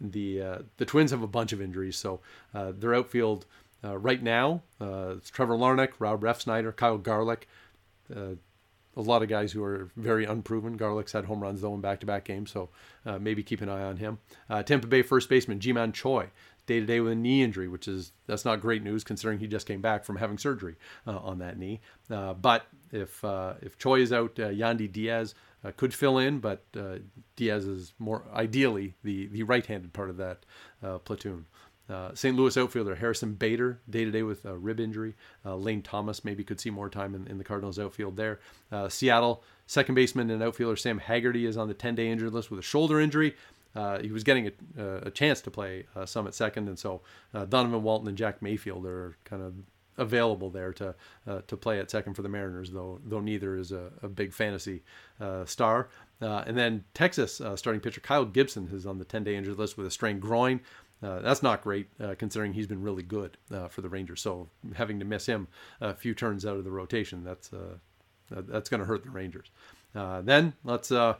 the 0.00 0.64
the 0.76 0.84
Twins 0.84 1.10
have 1.10 1.22
a 1.22 1.26
bunch 1.28 1.52
of 1.52 1.60
injuries, 1.60 1.96
so 1.96 2.20
their 2.52 2.94
outfield 2.94 3.46
uh, 3.84 3.98
right 3.98 4.22
now, 4.22 4.62
uh, 4.80 5.14
it's 5.16 5.30
Trevor 5.30 5.56
Larnach, 5.56 5.92
Rob 5.98 6.22
Refsnyder, 6.22 6.74
Kyle 6.74 6.98
Garlick. 6.98 7.48
Uh, 8.14 8.36
a 8.94 9.00
lot 9.00 9.22
of 9.22 9.28
guys 9.28 9.52
who 9.52 9.64
are 9.64 9.90
very 9.96 10.24
unproven. 10.24 10.76
Garlick's 10.76 11.12
had 11.12 11.24
home 11.24 11.40
runs 11.40 11.62
though 11.62 11.74
in 11.74 11.80
back-to-back 11.80 12.24
games, 12.24 12.50
so 12.50 12.68
uh, 13.06 13.18
maybe 13.18 13.42
keep 13.42 13.62
an 13.62 13.68
eye 13.68 13.82
on 13.82 13.96
him. 13.96 14.18
Uh, 14.50 14.62
Tampa 14.62 14.86
Bay 14.86 15.02
first 15.02 15.28
baseman 15.28 15.60
Ji-Man 15.60 15.92
Choi, 15.92 16.28
day 16.66 16.78
to 16.78 16.86
day 16.86 17.00
with 17.00 17.12
a 17.12 17.16
knee 17.16 17.42
injury, 17.42 17.68
which 17.68 17.88
is 17.88 18.12
that's 18.26 18.44
not 18.44 18.60
great 18.60 18.82
news 18.82 19.02
considering 19.02 19.38
he 19.38 19.46
just 19.46 19.66
came 19.66 19.80
back 19.80 20.04
from 20.04 20.16
having 20.16 20.36
surgery 20.36 20.76
uh, 21.06 21.16
on 21.18 21.38
that 21.38 21.58
knee. 21.58 21.80
but 22.08 22.66
if 22.92 23.24
if 23.62 23.78
Choi 23.78 24.00
is 24.00 24.12
out, 24.12 24.34
Yandy 24.36 24.92
Diaz 24.92 25.34
could 25.76 25.94
fill 25.94 26.18
in, 26.18 26.40
but 26.40 26.64
Diaz 27.36 27.66
is 27.66 27.94
more 27.98 28.24
ideally 28.34 28.94
the 29.04 29.26
the 29.28 29.42
right-handed 29.42 29.92
part 29.92 30.10
of 30.10 30.16
that 30.16 30.44
platoon. 31.04 31.46
Uh, 31.92 32.14
St. 32.14 32.36
Louis 32.36 32.56
outfielder 32.56 32.94
Harrison 32.94 33.34
Bader, 33.34 33.80
day 33.90 34.04
to 34.04 34.10
day 34.10 34.22
with 34.22 34.44
a 34.44 34.56
rib 34.56 34.80
injury. 34.80 35.14
Uh, 35.44 35.56
Lane 35.56 35.82
Thomas 35.82 36.24
maybe 36.24 36.44
could 36.44 36.60
see 36.60 36.70
more 36.70 36.88
time 36.88 37.14
in, 37.14 37.26
in 37.26 37.38
the 37.38 37.44
Cardinals 37.44 37.78
outfield 37.78 38.16
there. 38.16 38.40
Uh, 38.70 38.88
Seattle 38.88 39.42
second 39.66 39.94
baseman 39.94 40.30
and 40.30 40.42
outfielder 40.42 40.76
Sam 40.76 40.98
Haggerty 40.98 41.44
is 41.44 41.56
on 41.56 41.68
the 41.68 41.74
10 41.74 41.94
day 41.94 42.08
injured 42.08 42.32
list 42.32 42.50
with 42.50 42.60
a 42.60 42.62
shoulder 42.62 43.00
injury. 43.00 43.34
Uh, 43.74 43.98
he 44.00 44.10
was 44.10 44.22
getting 44.22 44.50
a, 44.78 44.82
a 45.06 45.10
chance 45.10 45.40
to 45.42 45.50
play 45.50 45.86
uh, 45.96 46.04
some 46.06 46.26
at 46.26 46.34
second, 46.34 46.68
and 46.68 46.78
so 46.78 47.00
Donovan 47.32 47.82
Walton 47.82 48.06
and 48.08 48.18
Jack 48.18 48.42
Mayfield 48.42 48.84
are 48.84 49.16
kind 49.24 49.42
of 49.42 49.54
available 49.98 50.50
there 50.50 50.72
to 50.72 50.94
to 51.46 51.56
play 51.56 51.78
at 51.78 51.90
second 51.90 52.14
for 52.14 52.22
the 52.22 52.28
Mariners, 52.28 52.70
though 52.70 53.00
though 53.04 53.20
neither 53.20 53.56
is 53.56 53.72
a, 53.72 53.90
a 54.02 54.08
big 54.08 54.32
fantasy 54.32 54.82
star. 55.44 55.88
and 56.20 56.56
then 56.56 56.84
Texas 56.94 57.40
starting 57.56 57.80
pitcher 57.80 58.00
Kyle 58.00 58.24
Gibson 58.24 58.68
is 58.72 58.86
on 58.86 58.98
the 58.98 59.04
10 59.04 59.24
day 59.24 59.36
injured 59.36 59.58
list 59.58 59.76
with 59.76 59.86
a 59.86 59.90
strained 59.90 60.20
groin. 60.20 60.60
Uh, 61.02 61.20
that's 61.20 61.42
not 61.42 61.62
great 61.62 61.88
uh, 62.00 62.14
considering 62.16 62.52
he's 62.52 62.66
been 62.66 62.80
really 62.80 63.02
good 63.02 63.36
uh, 63.52 63.66
for 63.66 63.80
the 63.80 63.88
Rangers. 63.88 64.20
So 64.20 64.48
having 64.74 65.00
to 65.00 65.04
miss 65.04 65.26
him 65.26 65.48
a 65.80 65.94
few 65.94 66.14
turns 66.14 66.46
out 66.46 66.56
of 66.56 66.64
the 66.64 66.70
rotation, 66.70 67.24
that's 67.24 67.52
uh, 67.52 67.76
that's 68.30 68.68
going 68.68 68.80
to 68.80 68.86
hurt 68.86 69.02
the 69.02 69.10
Rangers. 69.10 69.50
Uh, 69.94 70.22
then 70.22 70.54
let's 70.64 70.92
uh, 70.92 71.16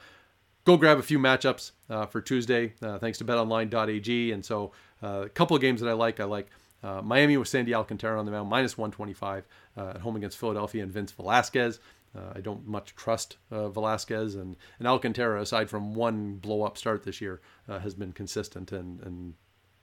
go 0.65 0.77
grab 0.77 0.99
a 0.99 1.03
few 1.03 1.19
matchups 1.19 1.73
for 2.11 2.21
Tuesday. 2.21 2.73
thanks 3.01 3.19
to 3.19 3.25
BetOnline.ag, 3.25 4.33
and 4.33 4.45
so 4.45 4.73
a 5.03 5.29
couple 5.29 5.57
of 5.57 5.61
games 5.61 5.81
that 5.81 5.91
I 5.91 5.95
like. 5.95 6.21
I 6.21 6.25
like 6.25 6.47
Miami 6.83 7.37
with 7.37 7.49
Sandy 7.49 7.75
Alcantara 7.75 8.19
on 8.19 8.27
the 8.27 8.33
mound, 8.33 8.49
minus 8.49 8.77
125 8.77 9.47
at 9.77 9.99
home 9.99 10.17
against 10.17 10.39
Philadelphia 10.39 10.83
and 10.83 10.93
Vince 10.93 11.13
Velasquez. 11.13 11.79
Uh, 12.17 12.33
I 12.35 12.41
don't 12.41 12.67
much 12.67 12.95
trust 12.95 13.37
uh, 13.51 13.69
Velasquez 13.69 14.35
and, 14.35 14.57
and 14.79 14.87
Alcantara, 14.87 15.41
aside 15.41 15.71
from 15.71 15.95
one 15.95 16.37
blow 16.37 16.63
up 16.63 16.77
start 16.77 17.05
this 17.05 17.21
year, 17.21 17.41
uh, 17.69 17.79
has 17.79 17.95
been 17.95 18.13
consistent 18.13 18.71
and, 18.71 19.01
and 19.01 19.35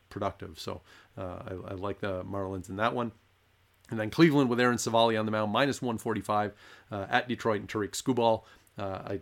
productive. 0.10 0.60
So 0.60 0.82
uh, 1.18 1.40
I, 1.48 1.72
I, 1.72 1.74
like 1.74 2.02
the 2.02 2.24
Marlins 2.24 2.70
in 2.70 2.76
that 2.76 2.94
one. 2.94 3.12
And 3.90 4.00
then 4.00 4.12
Cleveland 4.12 4.50
with 4.50 4.60
Aaron 4.60 4.78
Civale 4.78 5.20
on 5.20 5.26
the 5.26 5.32
mound, 5.32 5.52
minus 5.52 5.82
145 5.82 6.54
uh, 6.92 7.08
at 7.10 7.28
Detroit 7.28 7.62
and 7.62 7.70
Tarik 7.70 7.94
Skubal. 7.94 8.44
Uh, 8.78 8.84
I 8.84 9.20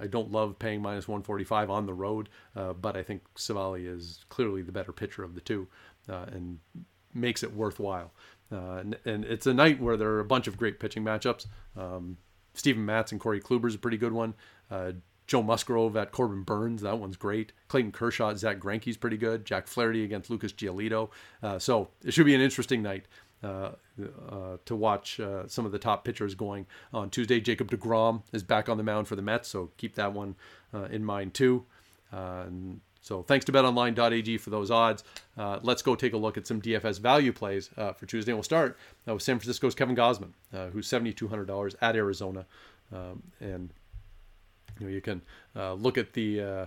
I 0.00 0.06
don't 0.06 0.30
love 0.30 0.58
paying 0.58 0.80
minus 0.80 1.08
145 1.08 1.68
on 1.68 1.86
the 1.86 1.92
road, 1.92 2.28
uh, 2.56 2.72
but 2.72 2.96
I 2.96 3.02
think 3.02 3.22
Civale 3.36 3.86
is 3.86 4.24
clearly 4.28 4.62
the 4.62 4.72
better 4.72 4.92
pitcher 4.92 5.24
of 5.24 5.34
the 5.34 5.40
two 5.40 5.66
uh, 6.08 6.26
and 6.32 6.58
makes 7.14 7.42
it 7.42 7.54
worthwhile. 7.54 8.12
Uh, 8.50 8.76
and, 8.76 8.98
and, 9.04 9.24
it's 9.26 9.46
a 9.46 9.52
night 9.52 9.78
where 9.78 9.96
there 9.96 10.08
are 10.08 10.20
a 10.20 10.24
bunch 10.24 10.46
of 10.46 10.56
great 10.56 10.80
pitching 10.80 11.04
matchups. 11.04 11.46
Um, 11.76 12.16
Steven 12.54 12.84
Matz 12.84 13.12
and 13.12 13.20
Corey 13.20 13.40
Kluber 13.40 13.68
is 13.68 13.74
a 13.74 13.78
pretty 13.78 13.98
good 13.98 14.12
one. 14.12 14.34
Joe 15.28 15.42
Musgrove 15.42 15.94
at 15.94 16.10
Corbin 16.10 16.42
Burnes, 16.42 16.82
that 16.82 16.98
one's 16.98 17.16
great. 17.16 17.52
Clayton 17.68 17.92
Kershaw 17.92 18.30
at 18.30 18.38
Zack 18.38 18.58
Greinke's 18.58 18.96
pretty 18.96 19.18
good. 19.18 19.44
Jack 19.44 19.66
Flaherty 19.66 20.02
against 20.02 20.30
Lucas 20.30 20.52
Giolito. 20.52 21.10
Uh, 21.42 21.58
so 21.58 21.90
it 22.02 22.12
should 22.12 22.24
be 22.24 22.34
an 22.34 22.40
interesting 22.40 22.82
night 22.82 23.04
uh, 23.44 23.72
uh, 24.30 24.56
to 24.64 24.74
watch 24.74 25.20
uh, 25.20 25.46
some 25.46 25.66
of 25.66 25.70
the 25.70 25.78
top 25.78 26.02
pitchers 26.02 26.34
going 26.34 26.66
on 26.94 27.10
Tuesday. 27.10 27.40
Jacob 27.40 27.70
DeGrom 27.70 28.22
is 28.32 28.42
back 28.42 28.70
on 28.70 28.78
the 28.78 28.82
mound 28.82 29.06
for 29.06 29.16
the 29.16 29.22
Mets, 29.22 29.48
so 29.48 29.70
keep 29.76 29.96
that 29.96 30.14
one 30.14 30.34
uh, 30.72 30.84
in 30.84 31.04
mind 31.04 31.34
too. 31.34 31.66
Uh, 32.10 32.44
and 32.46 32.80
so 33.00 33.22
thanks 33.22 33.44
to 33.46 33.52
betonline.ag 33.52 34.38
for 34.38 34.50
those 34.50 34.70
odds. 34.70 35.04
let's 35.62 35.82
go 35.82 35.94
take 35.94 36.12
a 36.12 36.16
look 36.16 36.36
at 36.36 36.46
some 36.46 36.60
DFS 36.60 37.00
value 37.00 37.32
plays 37.32 37.70
for 37.74 38.06
Tuesday. 38.06 38.32
We'll 38.32 38.42
start 38.42 38.76
with 39.06 39.22
San 39.22 39.38
Francisco's 39.38 39.74
Kevin 39.74 39.96
Gausman, 39.96 40.32
who's 40.72 40.88
$7,200 40.88 41.74
at 41.80 41.96
Arizona. 41.96 42.46
Um, 42.92 43.22
and 43.40 43.70
you 44.78 44.86
know, 44.86 44.92
you 44.92 45.00
can 45.00 45.22
uh, 45.56 45.74
look 45.74 45.98
at 45.98 46.12
the 46.12 46.40
uh, 46.40 46.66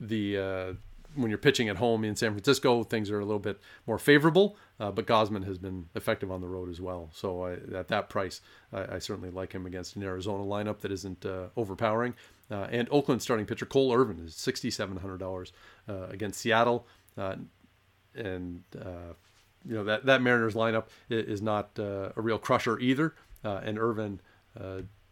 the 0.00 0.38
uh, 0.38 0.72
when 1.14 1.30
you're 1.30 1.38
pitching 1.38 1.68
at 1.68 1.76
home 1.76 2.04
in 2.04 2.16
San 2.16 2.32
Francisco, 2.32 2.82
things 2.82 3.10
are 3.10 3.20
a 3.20 3.24
little 3.24 3.40
bit 3.40 3.60
more 3.86 3.98
favorable. 3.98 4.56
Uh, 4.80 4.90
but 4.90 5.06
Gausman 5.06 5.44
has 5.44 5.58
been 5.58 5.88
effective 5.94 6.30
on 6.30 6.40
the 6.40 6.48
road 6.48 6.68
as 6.68 6.80
well. 6.80 7.10
So 7.12 7.44
I, 7.44 7.52
at 7.76 7.88
that 7.88 8.08
price, 8.08 8.40
I, 8.72 8.96
I, 8.96 8.98
certainly 8.98 9.30
like 9.30 9.52
him 9.52 9.66
against 9.66 9.94
an 9.94 10.02
Arizona 10.02 10.42
lineup 10.42 10.80
that 10.80 10.90
isn't 10.90 11.24
uh, 11.24 11.46
overpowering. 11.56 12.14
Uh, 12.50 12.66
and 12.70 12.88
Oakland 12.90 13.22
starting 13.22 13.46
pitcher 13.46 13.66
Cole 13.66 13.94
Irvin 13.94 14.18
is 14.24 14.34
sixty-seven 14.34 14.98
hundred 14.98 15.18
dollars 15.18 15.52
against 15.88 16.40
Seattle, 16.40 16.86
and 17.16 18.62
you 18.74 19.74
know 19.74 19.84
that 19.84 20.04
that 20.04 20.20
Mariners 20.20 20.54
lineup 20.54 20.86
is 21.08 21.40
not 21.40 21.70
a 21.78 22.12
real 22.16 22.38
crusher 22.38 22.78
either. 22.78 23.14
and 23.42 23.78
Irvin 23.78 24.20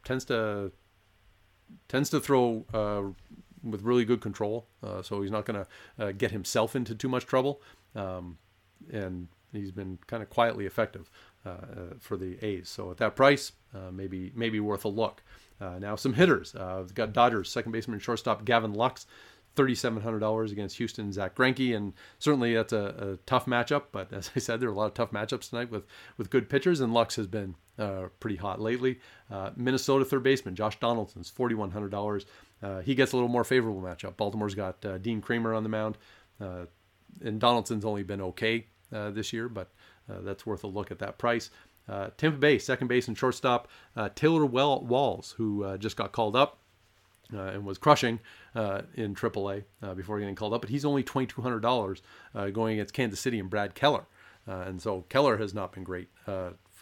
tends 0.05 0.27
to 0.27 0.73
tends 1.89 2.11
to 2.11 2.21
throw 2.21 2.65
uh, 2.73 3.03
with 3.63 3.83
really 3.83 4.05
good 4.05 4.21
control, 4.21 4.67
uh, 4.83 5.03
so 5.03 5.23
he's 5.23 5.31
not 5.31 5.45
going 5.45 5.65
to 5.65 6.05
uh, 6.05 6.13
get 6.13 6.31
himself 6.31 6.75
into 6.77 6.95
too 6.95 7.09
much 7.09 7.27
trouble. 7.27 7.63
Um, 7.95 8.39
and 8.93 9.29
he's 9.53 9.71
been 9.71 9.99
kind 10.07 10.23
of 10.23 10.31
quietly 10.31 10.67
effective 10.67 11.11
uh, 11.47 11.51
uh, 11.51 11.57
for 12.01 12.17
the 12.17 12.43
A's. 12.45 12.69
So 12.69 12.91
at 12.91 12.97
that 12.99 13.17
price, 13.17 13.53
uh, 13.75 13.91
maybe 13.93 14.33
maybe 14.35 14.61
worth 14.61 14.85
a 14.85 14.89
look. 14.89 15.23
now 15.61 15.97
some 15.97 16.15
hitters. 16.15 16.55
we've 16.55 16.95
got 16.95 17.13
Dodgers 17.13 17.51
second 17.51 17.73
baseman 17.73 17.99
shortstop 17.99 18.45
Gavin 18.45 18.73
Lux. 18.73 19.07
$3,700 19.55 20.51
against 20.51 20.79
Houston, 20.79 21.13
Zack 21.13 21.35
Greinke, 21.35 21.77
and 21.77 21.93
certainly 22.19 22.55
that's 22.55 22.73
a, 22.73 22.95
a, 22.99 23.17
tough 23.27 23.45
matchup. 23.45 23.83
But 23.93 24.11
as 24.11 24.31
I 24.35 24.39
said, 24.39 24.61
there 24.61 24.71
are 24.71 24.73
a 24.73 24.75
lot 24.75 24.87
of 24.87 24.95
tough 24.95 25.11
matchups 25.11 25.51
tonight 25.51 25.71
with, 25.71 25.85
with 26.17 26.31
good 26.31 26.49
pitchers, 26.49 26.81
and 26.81 26.95
Lux 26.95 27.17
has 27.17 27.27
been 27.27 27.55
uh, 27.79 28.09
pretty 28.21 28.37
hot 28.37 28.61
lately. 28.61 29.01
Uh, 29.31 29.51
Minnesota 29.57 30.05
third 30.05 30.23
baseman 30.23 30.55
Josh 30.55 30.79
Donaldson's 30.79 31.31
forty 31.31 31.55
one 31.55 31.71
hundred 31.71 31.91
dollars. 31.91 32.27
Uh, 32.63 32.81
he 32.81 32.95
gets 32.95 33.13
a 33.13 33.17
little 33.17 33.29
more 33.29 33.45
favorable 33.45 33.81
matchup. 33.83 34.17
Baltimore's 34.17 34.55
got 34.55 34.85
uh, 34.85 34.99
Dean 34.99 35.21
Kremer 35.21 35.53
on 35.55 35.63
the 35.63 35.69
mound, 35.69 35.99
uh, 36.41 36.67
and 37.23 37.41
Donaldson's 37.41 37.85
only 37.85 38.03
been 38.03 38.21
okay 38.21 38.67
uh, 38.93 39.11
this 39.11 39.33
year, 39.33 39.49
but 39.49 39.69
uh, 40.11 40.21
that's 40.21 40.47
worth 40.47 40.63
a 40.65 40.69
look 40.69 40.91
at 40.91 40.99
that 41.01 41.19
price. 41.19 41.51
Uh, 41.89 42.11
Tampa 42.17 42.39
Bay 42.39 42.59
second 42.59 42.87
base 42.87 43.09
and 43.09 43.19
shortstop 43.19 43.67
uh, 43.97 44.09
Taylor 44.15 44.47
well- 44.47 44.81
Walls, 44.81 45.35
who 45.37 45.77
just 45.79 45.97
got 45.97 46.13
called 46.13 46.37
up. 46.37 46.59
and 47.33 47.65
was 47.65 47.79
crushing 47.79 48.21
in 48.55 49.15
AAA 49.15 49.65
before 49.97 50.19
getting 50.21 50.35
called 50.37 50.53
up, 50.55 50.61
but 50.61 50.71
he's 50.71 50.85
only 50.85 51.03
twenty 51.03 51.27
two 51.27 51.43
hundred 51.43 51.61
dollars 51.61 52.03
going 52.53 52.75
against 52.75 52.95
Kansas 52.95 53.19
City 53.19 53.39
and 53.41 53.51
Brad 53.51 53.75
Keller, 53.75 54.05
and 54.47 54.81
so 54.81 55.05
Keller 55.09 55.39
has 55.39 55.53
not 55.55 55.73
been 55.73 55.83
great 55.83 56.09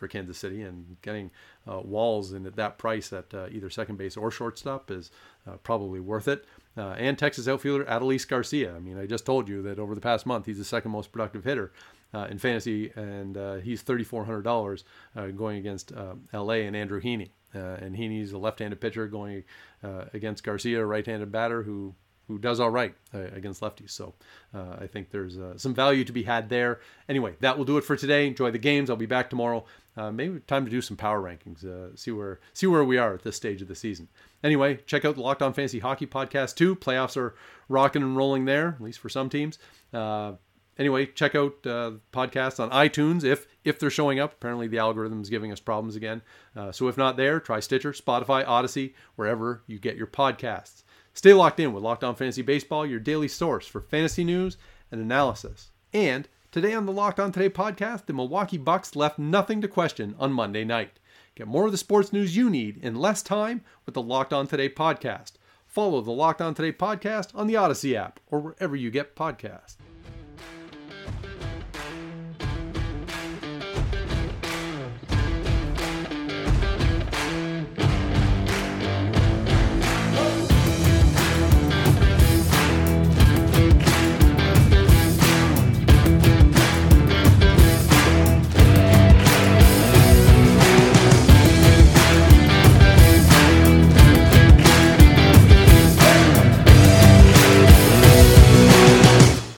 for 0.01 0.09
Kansas 0.09 0.39
City, 0.39 0.63
and 0.63 0.97
getting 1.03 1.31
uh, 1.71 1.81
Walls 1.81 2.33
in 2.33 2.47
at 2.47 2.57
that 2.57 2.79
price 2.79 3.13
at 3.13 3.33
uh, 3.33 3.47
either 3.53 3.71
second 3.71 3.97
base 3.97 4.17
or 4.17 4.31
shortstop 4.31 4.91
is 4.91 5.13
uh, 5.47 5.53
probably 5.63 6.01
worth 6.01 6.27
it. 6.27 6.45
Uh, 6.77 6.95
and 6.99 7.19
Texas 7.19 7.47
outfielder 7.47 7.85
Adolis 7.85 8.27
Garcia. 8.27 8.75
I 8.75 8.81
mean, 8.81 8.99
I 8.99 9.07
just 9.07 9.27
told 9.27 9.49
you 9.49 9.63
that 9.63 9.79
over 9.79 9.95
the 9.95 10.01
past 10.01 10.27
month 10.27 10.47
he's 10.47 10.59
the 10.59 10.65
second 10.65 10.91
most 10.91 11.13
productive 11.13 11.45
hitter 11.45 11.73
uh, 12.15 12.27
in 12.31 12.39
fantasy, 12.39 12.91
and 12.97 13.37
uh, 13.37 13.55
he's 13.57 13.83
$3,400 13.85 14.85
uh, 15.15 15.27
going 15.29 15.59
against 15.59 15.93
LA 16.33 16.55
and 16.55 16.75
Andrew 16.75 17.01
Heaney. 17.01 17.31
And 17.53 17.97
Heaney's 17.97 18.33
a 18.33 18.39
left-handed 18.39 18.81
pitcher 18.81 19.07
going 19.09 19.45
against 19.83 20.45
Garcia, 20.45 20.81
a 20.81 20.87
right-handed 20.87 21.31
batter 21.31 21.63
who 21.63 21.95
who 22.31 22.39
does 22.39 22.61
all 22.61 22.71
right 22.71 22.95
against 23.13 23.61
lefties. 23.61 23.91
So 23.91 24.15
uh, 24.55 24.77
I 24.81 24.87
think 24.87 25.11
there's 25.11 25.37
uh, 25.37 25.59
some 25.59 25.75
value 25.75 26.05
to 26.05 26.13
be 26.13 26.23
had 26.23 26.49
there. 26.49 26.81
Anyway, 27.09 27.35
that 27.41 27.59
will 27.59 27.65
do 27.65 27.77
it 27.77 27.83
for 27.83 27.97
today. 27.97 28.29
Enjoy 28.29 28.53
the 28.53 28.59
games. 28.59 28.89
I'll 28.89 28.95
be 28.95 29.07
back 29.07 29.31
tomorrow. 29.31 29.65
Uh, 30.01 30.11
maybe 30.11 30.41
time 30.41 30.65
to 30.65 30.71
do 30.71 30.81
some 30.81 30.97
power 30.97 31.21
rankings. 31.21 31.63
Uh, 31.63 31.95
see 31.95 32.11
where 32.11 32.41
see 32.55 32.67
where 32.67 32.85
we 32.85 32.97
are 32.97 33.13
at 33.13 33.23
this 33.23 33.37
stage 33.37 33.61
of 33.61 33.69
the 33.69 33.75
season. 33.75 34.09
Anyway, 34.43 34.77
check 34.87 35.05
out 35.05 35.17
the 35.17 35.21
Locked 35.21 35.43
On 35.43 35.53
Fantasy 35.53 35.81
Hockey 35.81 36.07
podcast 36.07 36.55
too. 36.55 36.75
Playoffs 36.75 37.19
are 37.19 37.35
rocking 37.69 38.03
and 38.03 38.17
rolling 38.17 38.47
there, 38.47 38.69
at 38.69 38.81
least 38.81 38.99
for 38.99 39.11
some 39.11 39.29
teams. 39.29 39.59
Uh, 39.93 40.33
anyway, 40.79 41.05
check 41.05 41.35
out 41.35 41.53
uh, 41.67 41.93
podcasts 42.15 42.59
on 42.59 42.71
iTunes 42.71 43.25
if 43.25 43.47
if 43.63 43.79
they're 43.79 43.91
showing 43.91 44.19
up. 44.19 44.33
Apparently, 44.33 44.69
the 44.69 44.79
algorithm 44.79 45.21
is 45.21 45.29
giving 45.29 45.53
us 45.53 45.61
problems 45.61 45.97
again. 45.97 46.23
Uh, 46.57 46.73
so 46.73 46.89
if 46.89 46.97
not 46.97 47.19
there, 47.19 47.39
try 47.39 47.61
Stitcher, 47.61 47.93
Spotify, 47.93 48.43
Audacy, 48.47 48.95
wherever 49.17 49.63
you 49.67 49.79
get 49.79 49.97
your 49.97 50.07
podcasts. 50.07 50.83
Stay 51.13 51.35
locked 51.35 51.61
in 51.61 51.75
with 51.75 51.83
Locked 51.83 52.05
On 52.05 52.15
Fantasy 52.15 52.41
Baseball, 52.41 52.87
your 52.87 53.01
daily 53.01 53.29
source 53.29 53.67
for 53.67 53.83
fantasy 53.83 54.25
news 54.25 54.57
and 54.91 54.99
analysis. 54.99 55.73
And 55.93 56.27
today 56.51 56.75
on 56.75 56.87
the 56.87 56.93
Locked 56.93 57.21
On 57.21 57.31
Today 57.31 57.49
podcast, 57.49 58.07
the 58.07 58.13
Milwaukee 58.13 58.59
Bucks 58.59 58.97
left 58.97 59.19
nothing 59.19 59.61
to 59.61 59.69
question 59.69 60.15
on 60.19 60.33
Monday 60.33 60.65
night. 60.65 60.99
Get 61.35 61.47
more 61.47 61.67
of 61.67 61.73
the 61.73 61.79
sports 61.79 62.13
news 62.13 62.37
you 62.37 62.51
need 62.51 62.77
in 62.79 62.97
less 62.97 63.23
time 63.23 63.63
with 63.87 63.95
the 63.95 64.03
Locked 64.03 64.33
On 64.33 64.47
Today 64.47 64.69
podcast. 64.69 65.33
Follow 65.67 66.01
the 66.01 66.11
Locked 66.11 66.41
On 66.41 66.55
Today 66.55 66.73
podcast 66.73 67.29
on 67.35 67.47
the 67.47 67.55
Audacy 67.55 67.95
app 67.95 68.19
or 68.27 68.41
wherever 68.41 68.75
you 68.75 68.91
get 68.91 69.15
podcasts. 69.15 69.77